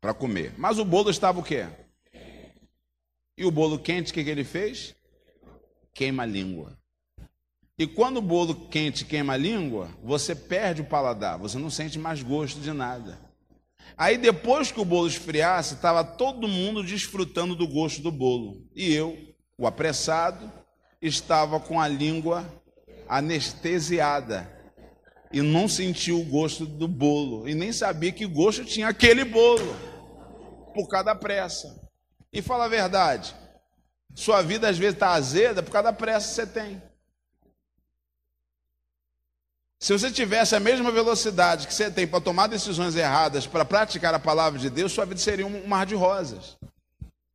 [0.00, 0.54] Para comer.
[0.56, 1.66] Mas o bolo estava o quê?
[3.36, 4.94] E o bolo quente, o que, que ele fez?
[5.92, 6.78] Queima a língua.
[7.78, 11.98] E quando o bolo quente queima a língua, você perde o paladar, você não sente
[11.98, 13.20] mais gosto de nada.
[13.96, 18.66] Aí depois que o bolo esfriasse, estava todo mundo desfrutando do gosto do bolo.
[18.74, 19.18] E eu,
[19.58, 20.50] o apressado,
[21.00, 22.59] estava com a língua
[23.10, 24.48] anestesiada
[25.32, 29.74] e não sentia o gosto do bolo e nem sabia que gosto tinha aquele bolo
[30.72, 31.90] por causa da pressa.
[32.32, 33.34] E fala a verdade,
[34.14, 36.82] sua vida às vezes está azeda por causa da pressa que você tem.
[39.80, 44.14] Se você tivesse a mesma velocidade que você tem para tomar decisões erradas, para praticar
[44.14, 46.56] a palavra de Deus, sua vida seria um mar de rosas.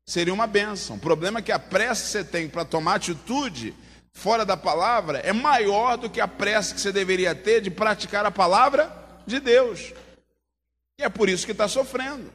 [0.06, 0.96] Seria uma bênção.
[0.96, 3.74] O problema é que a pressa que você tem para tomar atitude
[4.16, 8.26] fora da palavra é maior do que a pressa que você deveria ter de praticar
[8.26, 8.92] a palavra
[9.28, 9.94] de Deus.
[10.98, 12.32] E é por isso que está sofrendo.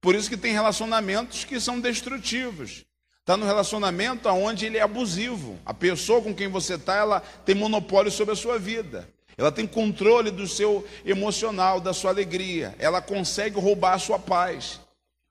[0.00, 2.84] Por isso que tem relacionamentos que são destrutivos.
[3.20, 5.58] Está no relacionamento onde ele é abusivo.
[5.66, 9.08] A pessoa com quem você está, ela tem monopólio sobre a sua vida.
[9.36, 12.74] Ela tem controle do seu emocional, da sua alegria.
[12.78, 14.80] Ela consegue roubar a sua paz.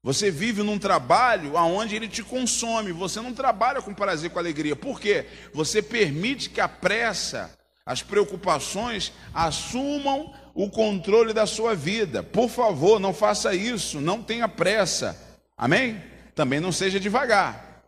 [0.06, 2.91] Você vive num trabalho aonde ele te consome.
[2.91, 4.76] Você não trabalha com prazer, com alegria.
[4.76, 5.26] Por quê?
[5.52, 7.50] Você permite que a pressa,
[7.84, 12.22] as preocupações assumam o controle da sua vida.
[12.22, 14.00] Por favor, não faça isso.
[14.00, 15.20] Não tenha pressa.
[15.58, 16.00] Amém?
[16.36, 17.82] Também não seja devagar.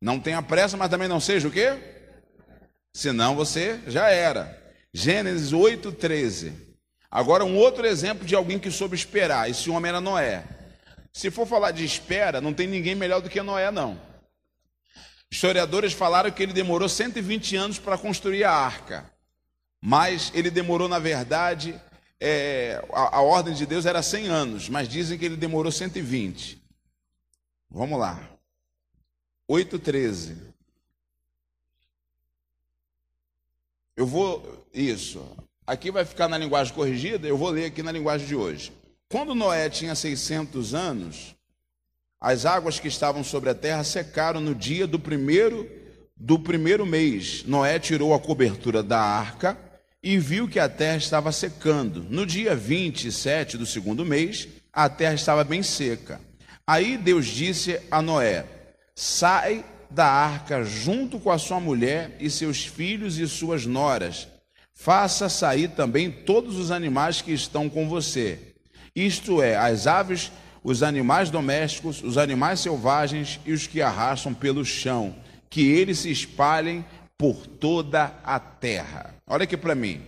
[0.00, 1.76] Não tenha pressa, mas também não seja o quê?
[2.94, 4.56] Senão você já era.
[4.94, 6.52] Gênesis 8, 13.
[7.10, 9.50] Agora, um outro exemplo de alguém que soube esperar.
[9.50, 10.59] Esse homem era Noé.
[11.12, 14.00] Se for falar de espera, não tem ninguém melhor do que Noé, não.
[15.30, 19.10] Historiadores falaram que ele demorou 120 anos para construir a arca.
[19.80, 21.80] Mas ele demorou, na verdade,
[22.20, 26.60] é, a, a ordem de Deus era 100 anos, mas dizem que ele demorou 120.
[27.70, 28.28] Vamos lá.
[29.48, 30.36] 8,13.
[33.96, 34.66] Eu vou.
[34.72, 35.24] Isso.
[35.66, 38.72] Aqui vai ficar na linguagem corrigida, eu vou ler aqui na linguagem de hoje.
[39.10, 41.34] Quando Noé tinha 600 anos,
[42.20, 45.68] as águas que estavam sobre a terra secaram no dia do primeiro
[46.16, 47.42] do primeiro mês.
[47.44, 49.58] Noé tirou a cobertura da arca
[50.00, 52.04] e viu que a terra estava secando.
[52.08, 56.20] No dia 27 do segundo mês, a terra estava bem seca.
[56.64, 58.46] Aí Deus disse a Noé:
[58.94, 64.28] Sai da arca junto com a sua mulher e seus filhos e suas noras.
[64.72, 68.49] Faça sair também todos os animais que estão com você,
[68.94, 70.30] isto é, as aves,
[70.62, 75.14] os animais domésticos, os animais selvagens e os que arrastam pelo chão,
[75.48, 76.84] que eles se espalhem
[77.18, 79.14] por toda a terra.
[79.26, 80.00] Olha aqui para mim.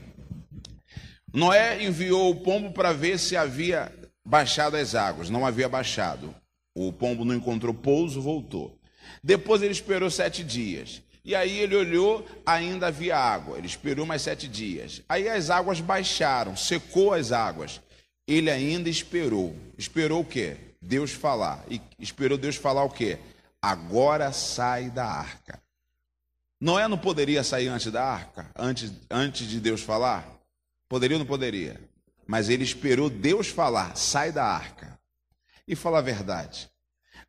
[1.30, 3.92] Noé enviou o pombo para ver se havia
[4.24, 5.28] baixado as águas.
[5.28, 6.34] Não havia baixado.
[6.74, 8.78] O pombo não encontrou pouso, voltou.
[9.22, 11.02] Depois ele esperou sete dias.
[11.22, 13.58] E aí ele olhou, ainda havia água.
[13.58, 15.02] Ele esperou mais sete dias.
[15.06, 17.81] Aí as águas baixaram, secou as águas.
[18.26, 19.56] Ele ainda esperou.
[19.76, 20.56] Esperou o quê?
[20.80, 21.64] Deus falar.
[21.68, 23.18] E esperou Deus falar o quê?
[23.60, 25.62] Agora sai da arca.
[26.60, 28.50] Noé não poderia sair antes da arca?
[28.56, 30.28] Antes, antes de Deus falar?
[30.88, 31.80] Poderia ou não poderia?
[32.26, 34.98] Mas ele esperou Deus falar, sai da arca.
[35.66, 36.72] E fala a verdade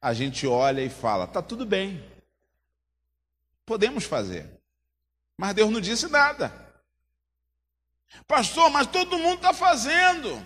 [0.04, 2.04] a gente olha e fala: tá tudo bem,
[3.66, 4.62] podemos fazer.
[5.38, 6.52] Mas Deus não disse nada.
[8.28, 10.46] Pastor, mas todo mundo está fazendo.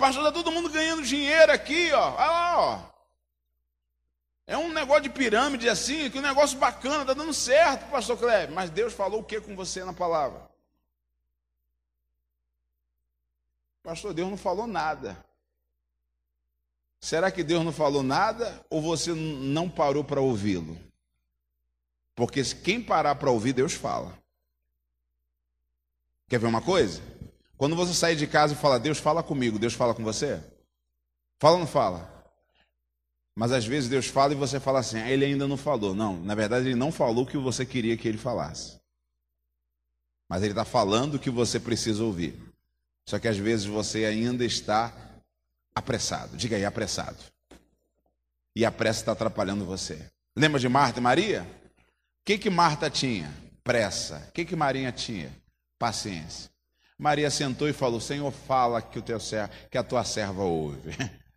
[0.00, 2.14] Pastor, está todo mundo ganhando dinheiro aqui, ó.
[2.14, 2.90] Olha lá, ó.
[4.46, 8.50] É um negócio de pirâmide assim, que um negócio bacana, está dando certo, pastor Kleber.
[8.50, 10.50] Mas Deus falou o que com você na palavra?
[13.82, 15.22] Pastor, Deus não falou nada.
[16.98, 20.80] Será que Deus não falou nada ou você não parou para ouvi-lo?
[22.14, 24.18] Porque quem parar para ouvir, Deus fala.
[26.26, 27.02] Quer ver uma coisa?
[27.60, 30.42] Quando você sai de casa e fala, Deus fala comigo, Deus fala com você?
[31.38, 32.10] Fala ou não fala?
[33.36, 35.94] Mas às vezes Deus fala e você fala assim, ele ainda não falou.
[35.94, 38.80] Não, na verdade ele não falou o que você queria que ele falasse.
[40.26, 42.34] Mas ele está falando o que você precisa ouvir.
[43.04, 44.94] Só que às vezes você ainda está
[45.74, 46.38] apressado.
[46.38, 47.18] Diga aí, apressado.
[48.56, 50.10] E a pressa está atrapalhando você.
[50.34, 51.42] Lembra de Marta e Maria?
[51.42, 53.30] O que, que Marta tinha?
[53.62, 54.26] Pressa.
[54.30, 55.30] O que, que Maria tinha?
[55.78, 56.49] Paciência.
[57.00, 59.16] Maria sentou e falou: Senhor, fala que, o teu
[59.70, 60.90] que a tua serva ouve.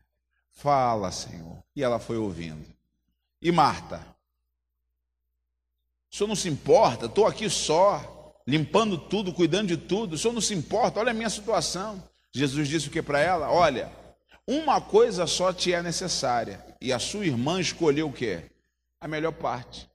[0.52, 1.64] fala, Senhor.
[1.74, 2.66] E ela foi ouvindo.
[3.42, 4.06] E Marta?
[6.12, 7.06] O senhor não se importa?
[7.06, 10.14] Estou aqui só, limpando tudo, cuidando de tudo.
[10.14, 11.00] O senhor não se importa?
[11.00, 12.04] Olha a minha situação.
[12.34, 13.50] Jesus disse o que para ela?
[13.50, 13.90] Olha,
[14.46, 16.64] uma coisa só te é necessária.
[16.82, 18.52] E a sua irmã escolheu o quê?
[19.00, 19.90] A melhor parte.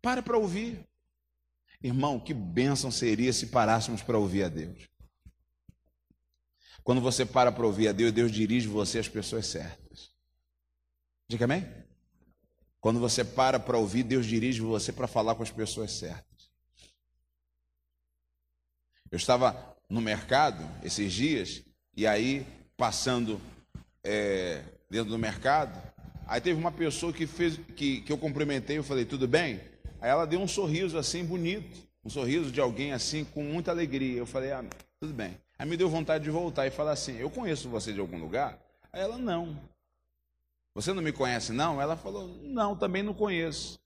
[0.00, 0.82] Para para ouvir.
[1.82, 4.88] Irmão, que bênção seria se parássemos para ouvir a Deus.
[6.82, 10.10] Quando você para para ouvir a Deus, Deus dirige você às pessoas certas.
[11.28, 11.66] Diga amém?
[12.80, 16.50] Quando você para para ouvir, Deus dirige você para falar com as pessoas certas.
[19.10, 21.62] Eu estava no mercado esses dias,
[21.96, 23.40] e aí, passando
[24.04, 25.80] é, dentro do mercado,
[26.26, 29.60] aí teve uma pessoa que fez que, que eu cumprimentei, eu falei, tudo bem?
[30.00, 34.18] Aí ela deu um sorriso assim bonito, um sorriso de alguém assim com muita alegria.
[34.18, 34.64] Eu falei, ah,
[35.00, 35.36] tudo bem.
[35.58, 38.58] Aí me deu vontade de voltar e falar assim: Eu conheço você de algum lugar?
[38.92, 39.58] Aí ela, não.
[40.72, 41.82] Você não me conhece, não?
[41.82, 43.80] Ela falou: Não, também não conheço.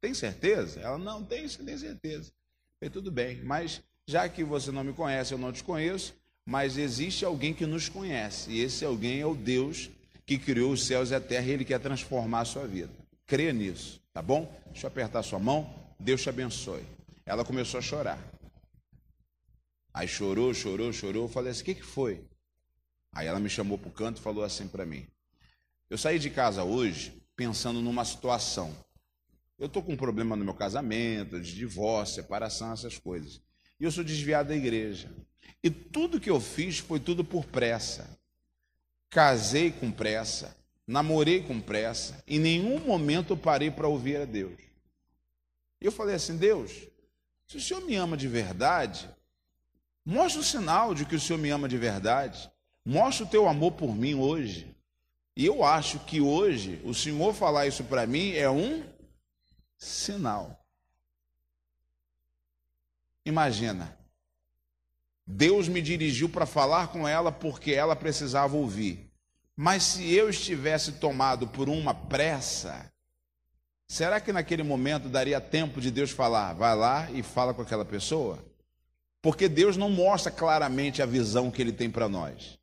[0.00, 0.80] Tem certeza?
[0.80, 2.30] Ela, não, tem, tem certeza.
[2.30, 6.14] Eu falei, tudo bem, mas já que você não me conhece, eu não te conheço,
[6.44, 9.90] mas existe alguém que nos conhece, e esse alguém é o Deus
[10.24, 12.92] que criou os céus e a terra e ele quer transformar a sua vida.
[13.26, 14.50] Creia nisso, tá bom?
[14.68, 16.82] Deixa eu apertar sua mão, Deus te abençoe.
[17.26, 18.18] Ela começou a chorar.
[19.92, 21.24] Aí chorou, chorou, chorou.
[21.24, 22.24] Eu falei assim: o que, que foi?
[23.12, 25.06] Aí ela me chamou para o canto e falou assim para mim:
[25.90, 28.74] Eu saí de casa hoje pensando numa situação.
[29.58, 33.42] Eu estou com um problema no meu casamento, de divórcio, separação, essas coisas.
[33.78, 35.12] E eu sou desviado da igreja.
[35.62, 38.18] E tudo que eu fiz foi tudo por pressa.
[39.10, 44.58] Casei com pressa, namorei com pressa, em nenhum momento parei para ouvir a Deus.
[45.80, 46.72] E eu falei assim: Deus,
[47.46, 49.08] se o Senhor me ama de verdade,
[50.08, 52.48] Mostra o sinal de que o Senhor me ama de verdade.
[52.84, 54.72] Mostra o teu amor por mim hoje.
[55.36, 58.84] E eu acho que hoje o Senhor falar isso para mim é um
[59.76, 60.64] sinal.
[63.24, 63.98] Imagina.
[65.26, 69.05] Deus me dirigiu para falar com ela porque ela precisava ouvir.
[69.56, 72.92] Mas se eu estivesse tomado por uma pressa,
[73.88, 76.52] será que naquele momento daria tempo de Deus falar?
[76.52, 78.44] Vai lá e fala com aquela pessoa?
[79.22, 82.58] Porque Deus não mostra claramente a visão que ele tem para nós.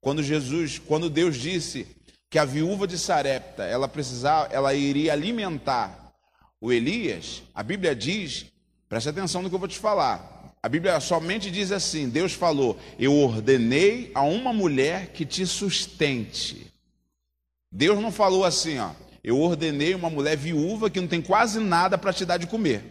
[0.00, 1.86] Quando Jesus, quando Deus disse
[2.30, 6.14] que a viúva de Sarepta, ela precisava, ela iria alimentar
[6.60, 8.46] o Elias, a Bíblia diz,
[8.88, 10.39] preste atenção no que eu vou te falar.
[10.62, 16.70] A Bíblia somente diz assim: Deus falou: Eu ordenei a uma mulher que te sustente.
[17.72, 18.90] Deus não falou assim, ó.
[19.22, 22.82] Eu ordenei uma mulher viúva que não tem quase nada para te dar de comer.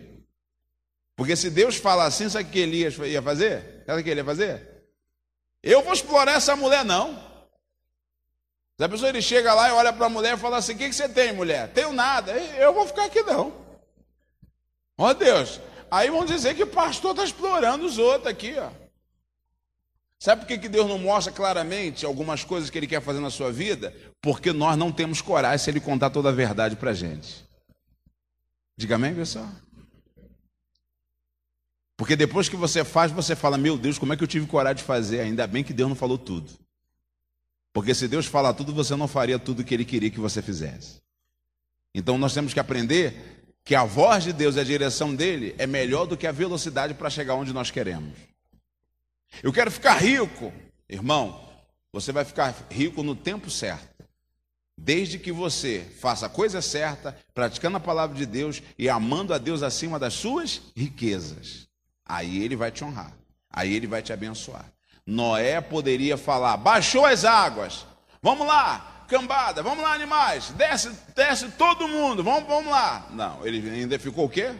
[1.15, 3.83] Porque se Deus fala assim, sabe o que Elias ia fazer?
[3.85, 4.65] Sabe o que ele ia fazer?
[5.61, 7.13] Eu vou explorar essa mulher, não.
[8.77, 10.77] Se a pessoa ele chega lá e olha para a mulher e fala assim: O
[10.77, 11.67] que, que você tem, mulher?
[11.73, 12.31] Tenho nada.
[12.31, 13.51] Eu vou ficar aqui, não.
[14.97, 15.59] Ó oh, Deus.
[15.91, 18.69] Aí vão dizer que o pastor está explorando os outros aqui, ó.
[20.19, 23.29] Sabe por que, que Deus não mostra claramente algumas coisas que Ele quer fazer na
[23.29, 23.95] sua vida?
[24.21, 27.47] Porque nós não temos coragem se Ele contar toda a verdade para a gente.
[28.77, 29.49] Diga amém, pessoal?
[31.95, 34.77] Porque depois que você faz, você fala: Meu Deus, como é que eu tive coragem
[34.77, 35.21] de fazer?
[35.21, 36.51] Ainda bem que Deus não falou tudo.
[37.71, 41.01] Porque se Deus falar tudo, você não faria tudo que Ele queria que você fizesse.
[41.93, 45.67] Então nós temos que aprender que a voz de Deus e a direção dele é
[45.67, 48.13] melhor do que a velocidade para chegar onde nós queremos.
[49.43, 50.51] Eu quero ficar rico,
[50.89, 51.47] irmão.
[51.91, 53.87] Você vai ficar rico no tempo certo.
[54.77, 59.37] Desde que você faça a coisa certa, praticando a palavra de Deus e amando a
[59.37, 61.67] Deus acima das suas riquezas.
[62.05, 63.13] Aí ele vai te honrar.
[63.51, 64.65] Aí ele vai te abençoar.
[65.05, 67.85] Noé poderia falar: baixou as águas.
[68.21, 70.49] Vamos lá, cambada, vamos lá, animais.
[70.51, 72.23] Desce, desce todo mundo.
[72.23, 73.07] Vamos, vamos lá.
[73.11, 74.53] Não, ele ainda ficou o quê?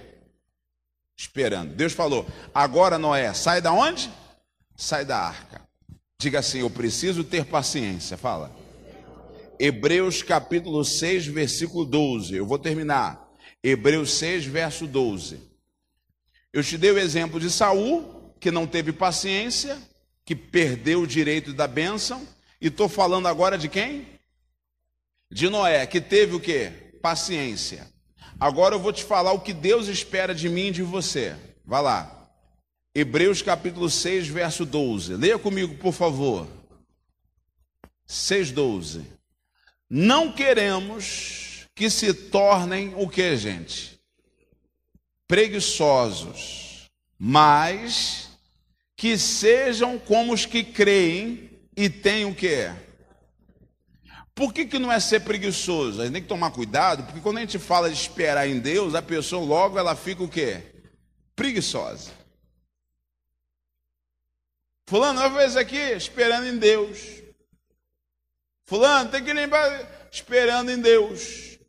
[1.16, 1.76] Esperando.
[1.76, 4.12] Deus falou: agora, Noé, sai da onde?
[4.76, 5.62] Sai da arca.
[6.20, 8.18] Diga assim: eu preciso ter paciência.
[8.18, 8.52] Fala.
[9.60, 12.36] Hebreus capítulo 6, versículo 12.
[12.36, 13.30] Eu vou terminar.
[13.64, 15.40] Hebreus 6, verso 12.
[16.52, 19.78] Eu te dei o exemplo de Saul, que não teve paciência,
[20.26, 22.26] que perdeu o direito da bênção,
[22.62, 24.19] e estou falando agora de quem?
[25.32, 26.70] De Noé, que teve o que?
[27.02, 27.88] Paciência.
[28.40, 31.36] Agora eu vou te falar o que Deus espera de mim e de você.
[31.66, 32.30] Vá lá.
[32.96, 35.16] Hebreus capítulo 6, verso 12.
[35.16, 36.48] Leia comigo, por favor.
[38.08, 39.06] 6:12.
[39.90, 44.00] Não queremos que se tornem o que, gente?
[45.30, 48.30] preguiçosos, mas
[48.98, 52.74] que sejam como os que creem e têm o que
[54.40, 56.00] Por que, que não é ser preguiçoso?
[56.00, 58.96] A gente tem que tomar cuidado, porque quando a gente fala de esperar em Deus,
[58.96, 60.64] a pessoa logo ela fica o quê?
[61.36, 62.10] Preguiçosa.
[64.88, 67.22] Fulano, vai fazer isso aqui esperando em Deus.
[68.64, 71.60] Fulano, tem que lembrar esperando em Deus.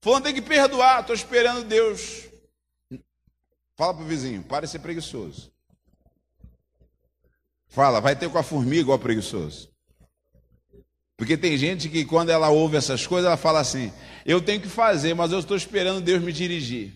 [0.00, 2.28] Fulano tem que perdoar, estou esperando Deus
[3.74, 5.50] Fala pro vizinho, para de ser preguiçoso.
[7.66, 9.71] Fala, vai ter com a formiga igual preguiçoso.
[11.22, 13.92] Porque tem gente que quando ela ouve essas coisas, ela fala assim:
[14.26, 16.92] eu tenho que fazer, mas eu estou esperando Deus me dirigir.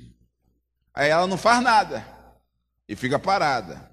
[0.93, 2.05] Aí ela não faz nada
[2.89, 3.89] e fica parada.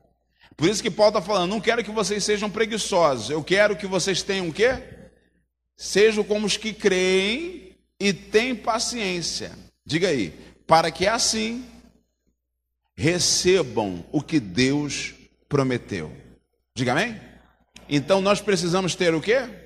[0.57, 3.85] Por isso que Paulo está falando: não quero que vocês sejam preguiçosos, eu quero que
[3.85, 4.81] vocês tenham o quê?
[5.77, 9.51] Sejam como os que creem e têm paciência.
[9.85, 10.33] Diga aí,
[10.65, 11.63] para que assim
[12.95, 15.13] recebam o que Deus
[15.47, 16.11] prometeu.
[16.73, 17.21] Diga amém?
[17.87, 19.61] Então nós precisamos ter o quê?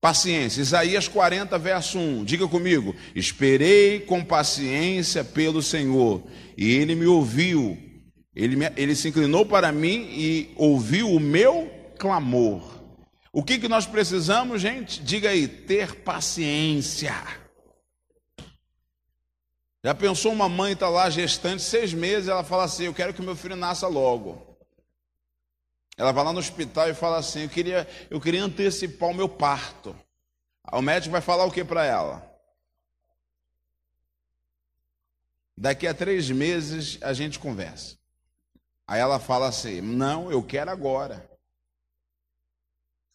[0.00, 0.62] Paciência.
[0.62, 2.24] Isaías 40, verso 1.
[2.24, 6.22] Diga comigo: Esperei com paciência pelo Senhor,
[6.56, 7.78] e ele me ouviu.
[8.34, 12.62] Ele, me, ele se inclinou para mim e ouviu o meu clamor.
[13.32, 15.02] O que, que nós precisamos, gente?
[15.02, 17.14] Diga aí: ter paciência.
[19.84, 23.20] Já pensou uma mãe está lá gestante seis meses, ela fala assim: Eu quero que
[23.20, 24.49] meu filho nasça logo.
[25.96, 29.28] Ela vai lá no hospital e fala assim: Eu queria, eu queria antecipar o meu
[29.28, 29.94] parto.
[30.72, 32.26] O médico vai falar o que para ela?
[35.56, 37.98] Daqui a três meses a gente conversa.
[38.86, 41.28] Aí ela fala assim: Não, eu quero agora.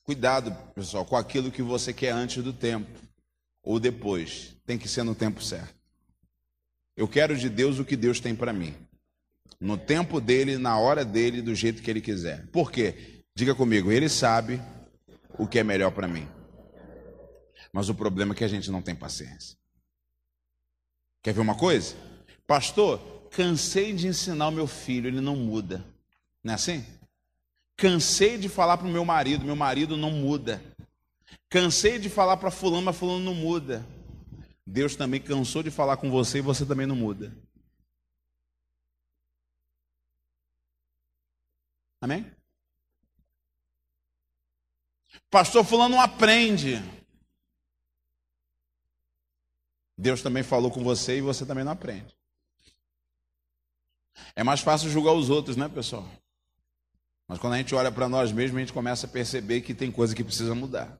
[0.04, 3.00] Cuidado, pessoal, com aquilo que você quer antes do tempo
[3.64, 4.56] ou depois.
[4.64, 5.74] Tem que ser no tempo certo.
[6.96, 8.76] Eu quero de Deus o que Deus tem para mim
[9.60, 12.45] no tempo dele, na hora dele, do jeito que ele quiser.
[12.47, 13.24] Por quê?
[13.36, 14.62] Diga comigo, ele sabe
[15.38, 16.28] o que é melhor para mim.
[17.72, 19.58] Mas o problema é que a gente não tem paciência.
[21.22, 21.95] Quer ver uma coisa?
[22.47, 25.84] Pastor, cansei de ensinar o meu filho, ele não muda.
[26.43, 26.86] Não é assim?
[27.76, 30.62] Cansei de falar para o meu marido, meu marido não muda.
[31.49, 33.86] Cansei de falar para fulano, mas fulano não muda.
[34.66, 37.36] Deus também cansou de falar com você e você também não muda.
[42.06, 42.32] Amém?
[45.28, 46.76] Pastor Fulano aprende.
[49.97, 52.16] Deus também falou com você e você também não aprende.
[54.36, 56.08] É mais fácil julgar os outros, né, pessoal?
[57.28, 59.91] Mas quando a gente olha para nós mesmos, a gente começa a perceber que tem
[59.91, 60.95] coisa que precisa mudar.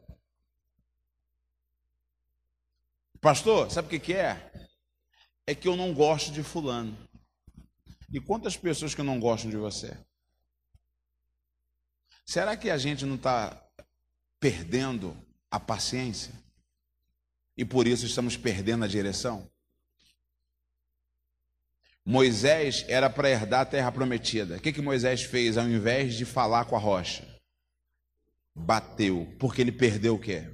[3.22, 4.51] Pastor, sabe o que, que é?
[5.45, 6.97] É que eu não gosto de fulano.
[8.12, 9.95] E quantas pessoas que não gostam de você?
[12.26, 13.64] Será que a gente não está
[14.40, 15.16] perdendo
[15.50, 16.34] a paciência?
[17.56, 19.50] E por isso estamos perdendo a direção?
[22.04, 24.58] Moisés era para herdar a terra prometida.
[24.58, 27.26] O que, que Moisés fez ao invés de falar com a rocha?
[28.54, 30.50] Bateu, porque ele perdeu o quê?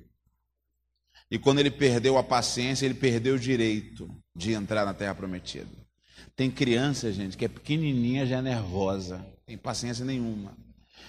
[1.29, 5.69] E quando ele perdeu a paciência, ele perdeu o direito de entrar na terra prometida.
[6.35, 10.57] Tem criança, gente, que é pequenininha, já é nervosa, tem paciência nenhuma.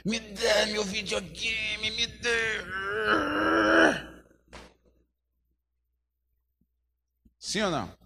[0.05, 2.31] Me dá meu videogame, me dá.
[7.39, 8.03] Sim ou não?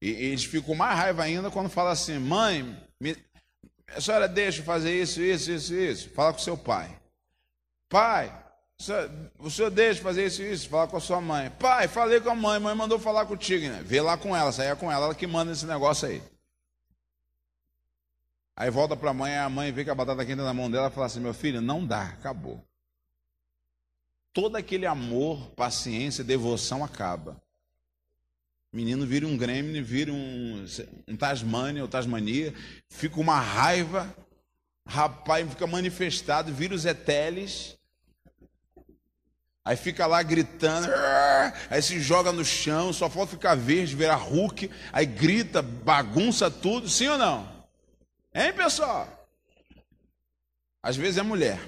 [0.00, 3.16] E, eles ficam mais raiva ainda quando fala assim: mãe, me...
[3.88, 6.10] a senhora deixa fazer isso, isso, isso, isso.
[6.10, 6.98] Fala com seu pai.
[7.88, 8.36] Pai,
[9.38, 10.68] o senhor, deixa fazer isso, isso.
[10.68, 11.50] Fala com a sua mãe.
[11.50, 13.68] Pai, falei com a mãe, mãe mandou falar contigo.
[13.68, 13.80] Né?
[13.84, 16.22] Vê lá com ela, saia com ela, ela que manda esse negócio aí.
[18.56, 20.88] Aí volta para a mãe, a mãe vê que a batata quente na mão dela
[20.88, 22.62] e fala assim: meu filho, não dá, acabou.
[24.32, 27.40] Todo aquele amor, paciência, devoção acaba.
[28.72, 30.64] Menino vira um gremlin, vira um,
[31.06, 32.54] um Tasmania ou Tasmania,
[32.88, 34.14] fica uma raiva,
[34.86, 37.76] rapaz, fica manifestado, vira os eteles.
[39.64, 40.88] Aí fica lá gritando,
[41.70, 46.88] aí se joga no chão, só falta ficar verde, virar Hulk, aí grita, bagunça tudo,
[46.88, 47.51] sim ou não?
[48.34, 49.06] Hein, pessoal?
[50.82, 51.60] Às vezes é mulher.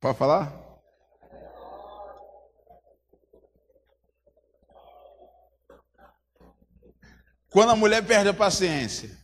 [0.00, 0.52] Pode falar?
[7.50, 9.18] Quando a mulher perde a paciência.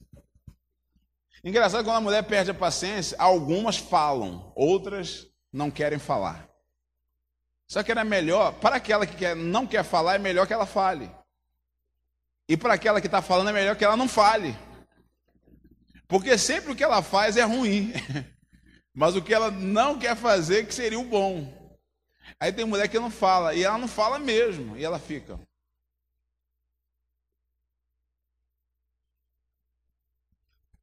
[1.43, 6.49] Engraçado, quando a mulher perde a paciência, algumas falam, outras não querem falar.
[7.69, 10.67] Só que era melhor, para aquela que quer, não quer falar, é melhor que ela
[10.67, 11.11] fale.
[12.49, 14.57] E para aquela que está falando, é melhor que ela não fale.
[16.09, 17.93] Porque sempre o que ela faz é ruim.
[18.95, 21.53] Mas o que ela não quer fazer que seria o bom.
[22.41, 25.39] Aí tem mulher que não fala, e ela não fala mesmo, e ela fica.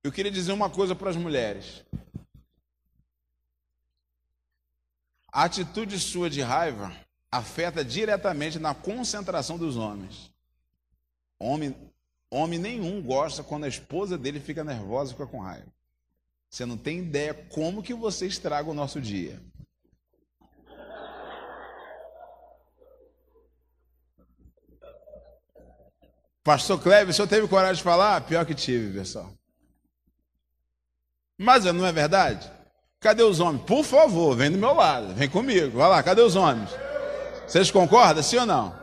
[0.03, 1.83] Eu queria dizer uma coisa para as mulheres.
[5.31, 6.95] A atitude sua de raiva
[7.31, 10.31] afeta diretamente na concentração dos homens.
[11.39, 11.75] Homem,
[12.33, 15.71] Homem nenhum gosta quando a esposa dele fica nervosa e fica com raiva.
[16.49, 19.39] Você não tem ideia como que você estraga o nosso dia.
[26.43, 28.19] Pastor Cleber, o senhor teve coragem de falar?
[28.21, 29.31] Pior que tive, pessoal.
[31.37, 32.51] Mas não é verdade?
[32.99, 33.63] Cadê os homens?
[33.63, 35.77] Por favor, vem do meu lado, vem comigo.
[35.77, 36.71] Vai lá, cadê os homens?
[37.47, 38.82] Vocês concordam, sim ou não?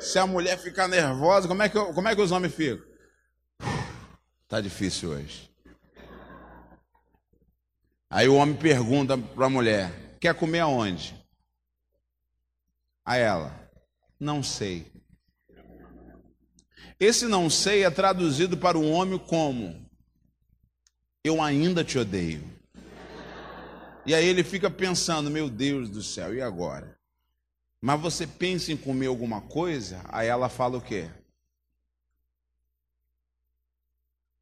[0.00, 2.86] Se a mulher ficar nervosa, como é que, como é que os homens ficam?
[4.46, 5.50] Tá difícil hoje.
[8.10, 11.14] Aí o homem pergunta para a mulher: quer comer aonde?
[13.04, 13.70] A ela:
[14.18, 14.90] não sei.
[16.98, 19.88] Esse não sei é traduzido para o homem como:
[21.22, 22.42] Eu ainda te odeio.
[24.06, 26.97] E aí ele fica pensando: Meu Deus do céu, e agora?
[27.80, 30.00] Mas você pensa em comer alguma coisa?
[30.08, 31.08] Aí ela fala o quê?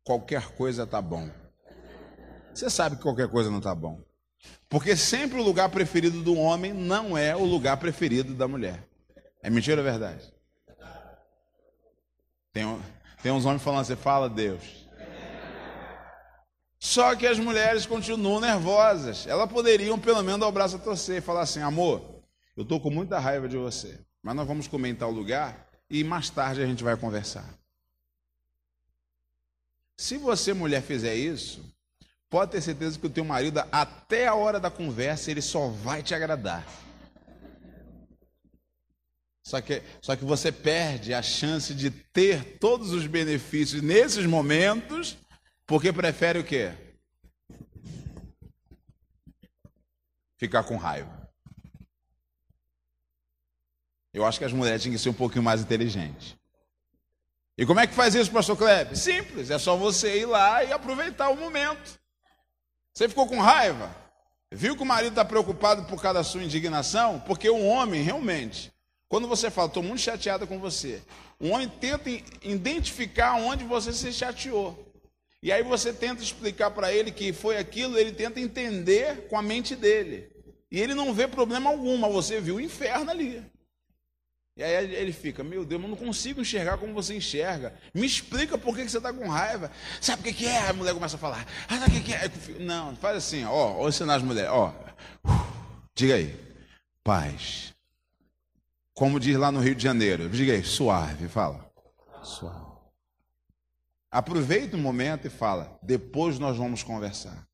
[0.03, 1.31] Qualquer coisa tá bom.
[2.55, 4.01] Você sabe que qualquer coisa não tá bom.
[4.69, 8.89] Porque sempre o lugar preferido do homem não é o lugar preferido da mulher.
[9.43, 10.33] É mentira ou é verdade?
[12.53, 12.65] Tem,
[13.23, 14.87] tem uns homens falando assim, fala Deus.
[16.79, 19.27] Só que as mulheres continuam nervosas.
[19.27, 22.16] Elas poderiam pelo menos dar o braço a torcer e falar assim, amor,
[22.57, 26.03] eu estou com muita raiva de você, mas nós vamos comer em tal lugar e
[26.03, 27.47] mais tarde a gente vai conversar.
[29.99, 31.65] Se você, mulher, fizer isso,
[32.31, 36.03] pode ter certeza que o teu marido, até a hora da conversa, ele só vai
[36.03, 36.67] te agradar.
[39.45, 45.17] Só que, só que você perde a chance de ter todos os benefícios nesses momentos,
[45.67, 46.73] porque prefere o quê?
[50.37, 51.26] Ficar com raiva.
[54.17, 56.35] Eu acho que as mulheres tinham que ser um pouquinho mais inteligentes.
[57.59, 58.97] E como é que faz isso, pastor Kleber?
[58.97, 62.01] Simples, é só você ir lá e aproveitar o momento.
[62.95, 63.95] Você ficou com raiva?
[64.51, 67.21] Viu que o marido está preocupado por causa da sua indignação?
[67.27, 68.73] Porque o homem, realmente,
[69.07, 71.03] quando você fala, estou muito chateada com você,
[71.39, 72.09] o homem tenta
[72.43, 74.95] identificar onde você se chateou.
[75.43, 79.43] E aí você tenta explicar para ele que foi aquilo, ele tenta entender com a
[79.43, 80.31] mente dele.
[80.71, 83.45] E ele não vê problema algum, mas você viu o inferno ali.
[84.57, 87.75] E aí ele fica, meu Deus, eu não consigo enxergar como você enxerga.
[87.93, 89.71] Me explica por que você está com raiva.
[90.01, 90.71] Sabe o que, que é?
[90.71, 91.47] A mulher começa a falar.
[91.69, 92.31] Ah, sabe o que, que é?
[92.61, 94.75] Não, faz assim, ó, ó ensinar as mulheres, ó.
[95.95, 96.35] Diga aí.
[97.05, 97.75] Paz.
[98.95, 100.31] Como diz lá no Rio de Janeiro.
[100.31, 101.71] Diga aí, suave, fala.
[102.23, 102.65] Suave.
[104.11, 105.79] Aproveita o momento e fala.
[105.83, 107.47] Depois nós vamos conversar.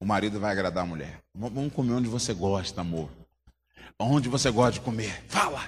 [0.00, 1.22] O marido vai agradar a mulher.
[1.34, 3.10] Vamos comer onde você gosta, amor.
[3.98, 5.22] Onde você gosta de comer?
[5.28, 5.64] Fala.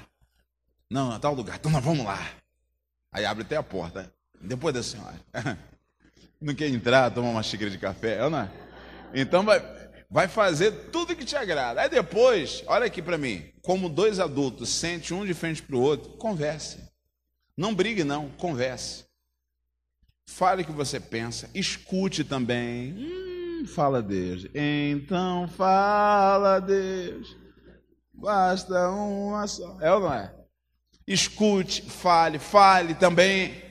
[0.90, 1.56] Não, a tal lugar.
[1.56, 2.18] Então nós vamos lá.
[3.12, 4.12] Aí abre até a porta.
[4.40, 5.18] Depois da senhora.
[6.40, 8.50] Não quer entrar, tomar uma xícara de café, não é?
[9.14, 9.58] Então vai,
[10.10, 11.80] vai fazer tudo que te agrada.
[11.80, 15.80] Aí depois, olha aqui para mim, como dois adultos sente um de frente para o
[15.80, 16.78] outro, converse.
[17.56, 19.06] Não brigue não, converse.
[20.26, 22.92] Fale o que você pensa, escute também.
[22.92, 24.46] Hum, fala Deus.
[24.54, 27.34] Então fala Deus.
[28.16, 29.76] Basta uma só.
[29.80, 30.32] É ou não é?
[31.06, 33.62] Escute, fale, fale também,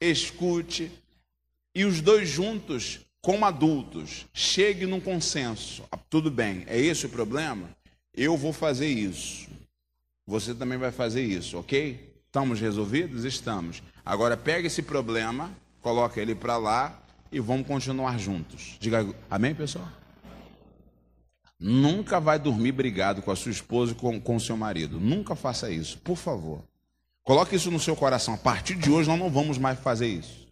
[0.00, 0.90] escute.
[1.74, 5.84] E os dois juntos como adultos, chegue num consenso.
[5.90, 7.68] Ah, tudo bem, é esse o problema?
[8.14, 9.48] Eu vou fazer isso.
[10.26, 12.14] Você também vai fazer isso, ok?
[12.26, 13.24] Estamos resolvidos?
[13.24, 13.82] Estamos.
[14.04, 15.50] Agora pega esse problema,
[15.82, 18.76] coloca ele para lá e vamos continuar juntos.
[18.80, 19.88] Diga amém, pessoal?
[21.58, 25.00] Nunca vai dormir brigado com a sua esposa com, com o seu marido.
[25.00, 26.62] Nunca faça isso, por favor.
[27.24, 28.34] Coloque isso no seu coração.
[28.34, 30.46] A partir de hoje nós não vamos mais fazer isso.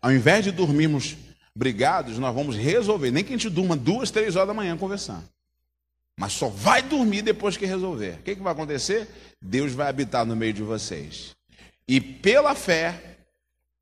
[0.00, 1.16] Ao invés de dormirmos
[1.54, 3.10] brigados, nós vamos resolver.
[3.10, 5.24] Nem que a gente durma duas, três horas da manhã conversando.
[6.18, 8.14] Mas só vai dormir depois que resolver.
[8.14, 9.08] O que, que vai acontecer?
[9.40, 11.34] Deus vai habitar no meio de vocês.
[11.86, 13.18] E pela fé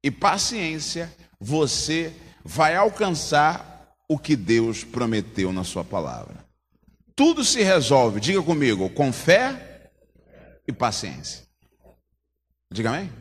[0.02, 2.12] e paciência, você
[2.44, 3.67] vai alcançar
[4.09, 6.42] o que Deus prometeu na sua palavra.
[7.14, 9.90] Tudo se resolve, diga comigo, com fé
[10.66, 11.46] e paciência.
[12.70, 13.12] Diga amém?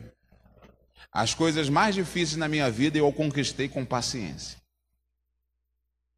[1.12, 4.58] As coisas mais difíceis na minha vida eu conquistei com paciência.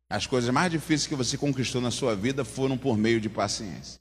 [0.09, 4.01] As coisas mais difíceis que você conquistou na sua vida foram por meio de paciência.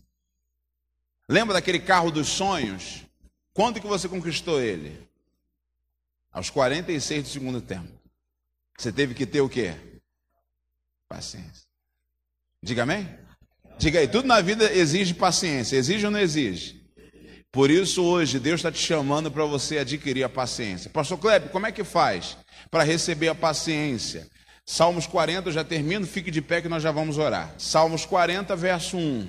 [1.27, 3.05] Lembra daquele carro dos sonhos?
[3.53, 5.07] Quando que você conquistou ele?
[6.31, 7.91] Aos 46 do segundo tempo.
[8.77, 9.75] Você teve que ter o quê?
[11.09, 11.67] Paciência.
[12.61, 13.09] Diga amém?
[13.79, 15.75] Diga aí, tudo na vida exige paciência.
[15.75, 16.79] Exige ou não exige?
[17.51, 20.89] Por isso, hoje, Deus está te chamando para você adquirir a paciência.
[20.91, 22.37] Pastor Kleber, como é que faz
[22.69, 24.29] para receber a paciência?
[24.63, 27.55] Salmos 40, eu já termino, fique de pé que nós já vamos orar.
[27.57, 29.27] Salmos 40, verso 1.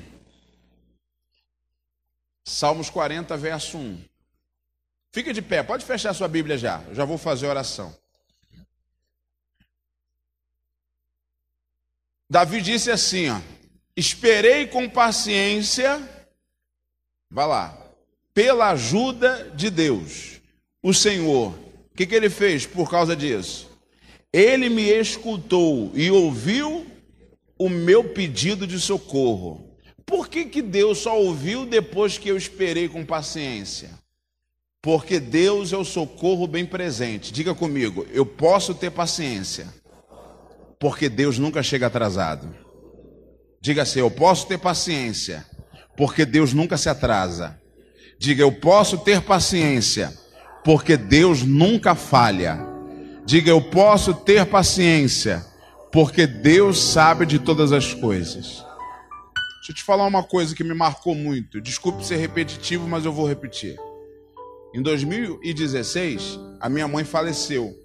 [2.45, 4.05] Salmos 40, verso 1.
[5.13, 7.97] Fique de pé, pode fechar sua Bíblia já, eu já vou fazer oração.
[12.31, 13.41] Davi disse assim: ó,
[13.97, 16.01] Esperei com paciência,
[17.29, 17.79] vá lá,
[18.33, 20.41] pela ajuda de Deus,
[20.83, 21.53] o Senhor.
[21.93, 23.69] O que, que ele fez por causa disso?
[24.33, 26.87] Ele me escutou e ouviu
[27.59, 29.69] o meu pedido de socorro.
[30.07, 33.91] Por que, que Deus só ouviu depois que eu esperei com paciência?
[34.81, 37.33] Porque Deus é o socorro bem presente.
[37.33, 39.69] Diga comigo, eu posso ter paciência,
[40.81, 42.53] porque Deus nunca chega atrasado.
[43.61, 45.47] Diga assim: eu posso ter paciência,
[45.97, 47.61] porque Deus nunca se atrasa.
[48.19, 50.13] Diga: eu posso ter paciência,
[50.65, 52.59] porque Deus nunca falha.
[53.27, 55.45] Diga: eu posso ter paciência,
[55.93, 58.65] porque Deus sabe de todas as coisas.
[59.57, 61.61] Deixa eu te falar uma coisa que me marcou muito.
[61.61, 63.77] Desculpe ser repetitivo, mas eu vou repetir.
[64.75, 67.77] Em 2016, a minha mãe faleceu.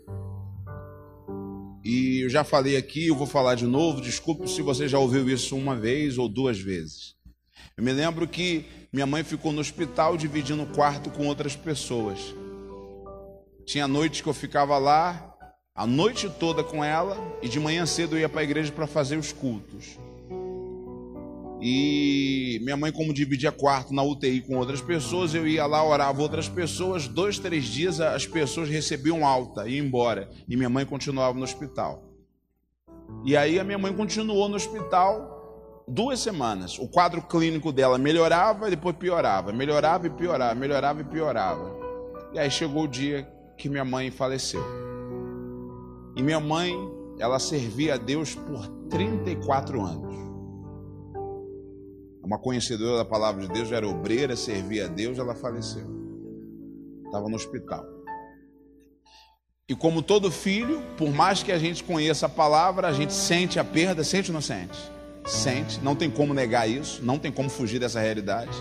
[1.85, 4.01] E eu já falei aqui, eu vou falar de novo.
[4.01, 7.13] Desculpe se você já ouviu isso uma vez ou duas vezes.
[7.77, 12.33] Eu me lembro que minha mãe ficou no hospital dividindo o quarto com outras pessoas.
[13.67, 15.31] Tinha noites que eu ficava lá
[15.75, 18.87] a noite toda com ela e de manhã cedo eu ia para a igreja para
[18.87, 19.99] fazer os cultos.
[21.67, 26.21] E minha mãe, como dividia quarto na UTI com outras pessoas, eu ia lá, orava
[26.21, 27.07] outras pessoas.
[27.07, 30.29] Dois, três dias as pessoas recebiam alta e embora.
[30.47, 32.03] E minha mãe continuava no hospital.
[33.25, 36.77] E aí a minha mãe continuou no hospital duas semanas.
[36.77, 39.51] O quadro clínico dela melhorava e depois piorava.
[39.51, 41.75] Melhorava e piorava, melhorava e piorava.
[42.31, 44.63] E aí chegou o dia que minha mãe faleceu.
[46.15, 46.75] E minha mãe,
[47.17, 50.24] ela servia a Deus por 34 anos
[52.25, 55.85] uma conhecedora da palavra de Deus, era obreira, servia a Deus, ela faleceu.
[57.05, 57.85] Estava no hospital.
[59.69, 63.59] E como todo filho, por mais que a gente conheça a palavra, a gente sente
[63.59, 64.77] a perda, sente ou não sente?
[65.25, 68.57] Sente, não tem como negar isso, não tem como fugir dessa realidade.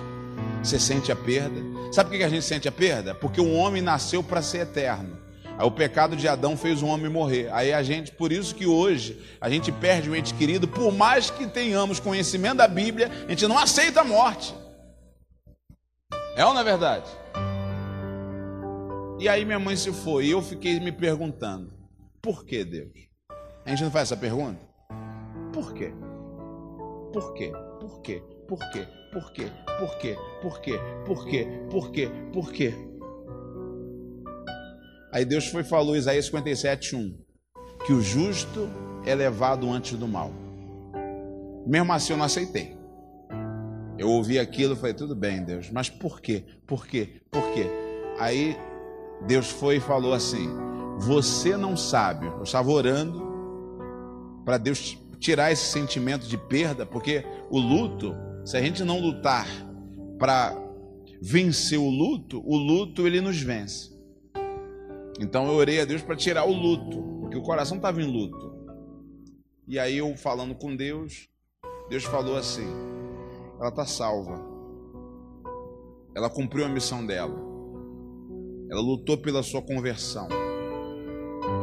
[0.63, 1.61] Você sente a perda.
[1.91, 3.15] Sabe por que a gente sente a perda?
[3.15, 5.19] Porque o homem nasceu para ser eterno.
[5.57, 7.49] Aí o pecado de Adão fez o homem morrer.
[7.53, 11.31] Aí a gente, por isso que hoje a gente perde um ente querido, por mais
[11.31, 14.55] que tenhamos conhecimento da Bíblia, a gente não aceita a morte.
[16.37, 17.09] É ou não é verdade?
[19.21, 21.73] E aí minha mãe se foi e eu fiquei me perguntando:
[22.21, 22.93] por que Deus?
[23.65, 24.61] A gente não faz essa pergunta?
[25.53, 25.93] Por quê?
[27.13, 27.53] Por quê?
[27.81, 28.23] Por quê?
[28.49, 28.89] Por quê?
[29.13, 29.51] Por quê?
[29.79, 30.17] Por quê?
[30.43, 30.81] Por quê?
[31.07, 31.49] Por quê?
[31.71, 32.11] Por quê?
[32.33, 32.75] Por quê?
[35.15, 37.15] Aí Deus foi falou, Isaías 57, 1,
[37.87, 38.69] que o justo
[39.07, 40.33] é levado antes do mal.
[41.65, 42.77] Mesmo assim eu não aceitei.
[43.97, 46.43] Eu ouvi aquilo e falei, tudo bem, Deus, mas por quê?
[46.67, 47.21] Por quê?
[47.31, 47.71] Por quê?
[48.19, 48.57] Aí
[49.25, 50.49] Deus foi e falou assim:
[50.99, 52.27] Você não sabe.
[52.27, 53.23] Eu estava orando
[54.45, 59.47] para Deus tirar esse sentimento de perda, porque o luto, se a gente não lutar
[60.19, 60.61] para
[61.23, 63.94] vencer o luto, o luto ele nos vence.
[65.21, 68.53] Então eu orei a Deus para tirar o luto, porque o coração estava em luto.
[69.67, 71.29] E aí eu falando com Deus,
[71.89, 72.67] Deus falou assim:
[73.59, 74.41] ela está salva.
[76.15, 77.35] Ela cumpriu a missão dela.
[78.71, 80.29] Ela lutou pela sua conversão.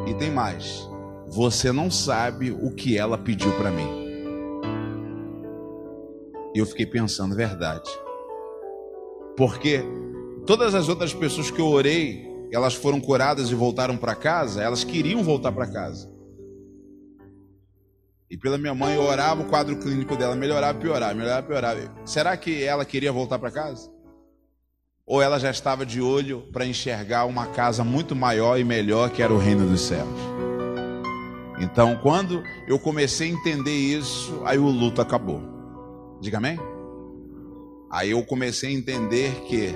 [0.08, 0.90] E tem mais.
[1.28, 3.88] Você não sabe o que ela pediu para mim.
[6.54, 7.90] E eu fiquei pensando, verdade.
[9.38, 9.82] Porque
[10.46, 14.84] todas as outras pessoas que eu orei, elas foram curadas e voltaram para casa, elas
[14.84, 16.12] queriam voltar para casa.
[18.30, 21.94] E pela minha mãe, eu orava o quadro clínico dela, melhorava piorava, melhorava piorava.
[22.06, 23.92] Será que ela queria voltar para casa?
[25.06, 29.22] Ou ela já estava de olho para enxergar uma casa muito maior e melhor que
[29.22, 30.08] era o reino dos céus?
[31.60, 35.42] Então, quando eu comecei a entender isso, aí o luto acabou.
[36.22, 36.58] Diga amém?
[37.92, 39.76] Aí eu comecei a entender que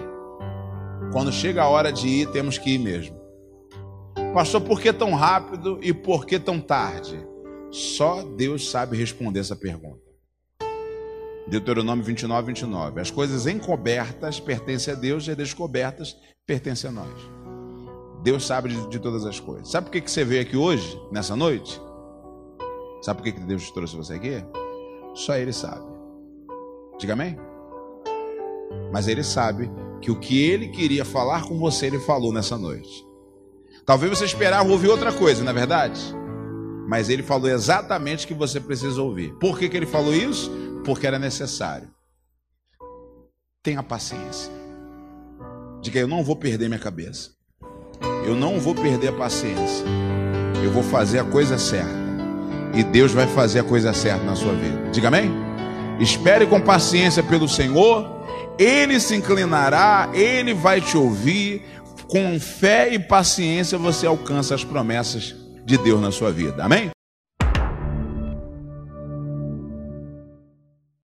[1.16, 3.18] quando chega a hora de ir, temos que ir mesmo.
[4.34, 7.26] Pastor, por que tão rápido e por que tão tarde?
[7.72, 10.04] Só Deus sabe responder essa pergunta.
[11.48, 13.00] Deuteronômio 29, 29.
[13.00, 17.30] As coisas encobertas pertencem a Deus e as descobertas pertencem a nós.
[18.22, 19.72] Deus sabe de, de todas as coisas.
[19.72, 21.82] Sabe por que, que você veio aqui hoje, nessa noite?
[23.02, 24.44] Sabe por que, que Deus trouxe você aqui?
[25.14, 25.86] Só Ele sabe.
[27.00, 27.38] Diga amém.
[28.92, 29.72] Mas Ele sabe
[30.02, 33.06] que o que ele queria falar com você, ele falou nessa noite.
[33.86, 36.02] Talvez você esperava ouvir outra coisa, não é verdade?
[36.88, 39.34] Mas ele falou exatamente o que você precisa ouvir.
[39.40, 40.52] Por que, que ele falou isso?
[40.84, 41.90] Porque era necessário.
[43.64, 44.52] Tenha paciência.
[45.82, 47.32] Diga, eu não vou perder minha cabeça.
[48.26, 49.86] Eu não vou perder a paciência.
[50.64, 52.06] Eu vou fazer a coisa certa.
[52.74, 54.90] E Deus vai fazer a coisa certa na sua vida.
[54.92, 55.32] Diga amém?
[56.00, 58.15] Espere com paciência pelo Senhor.
[58.58, 61.64] Ele se inclinará, ele vai te ouvir.
[62.08, 66.64] Com fé e paciência você alcança as promessas de Deus na sua vida.
[66.64, 66.95] Amém?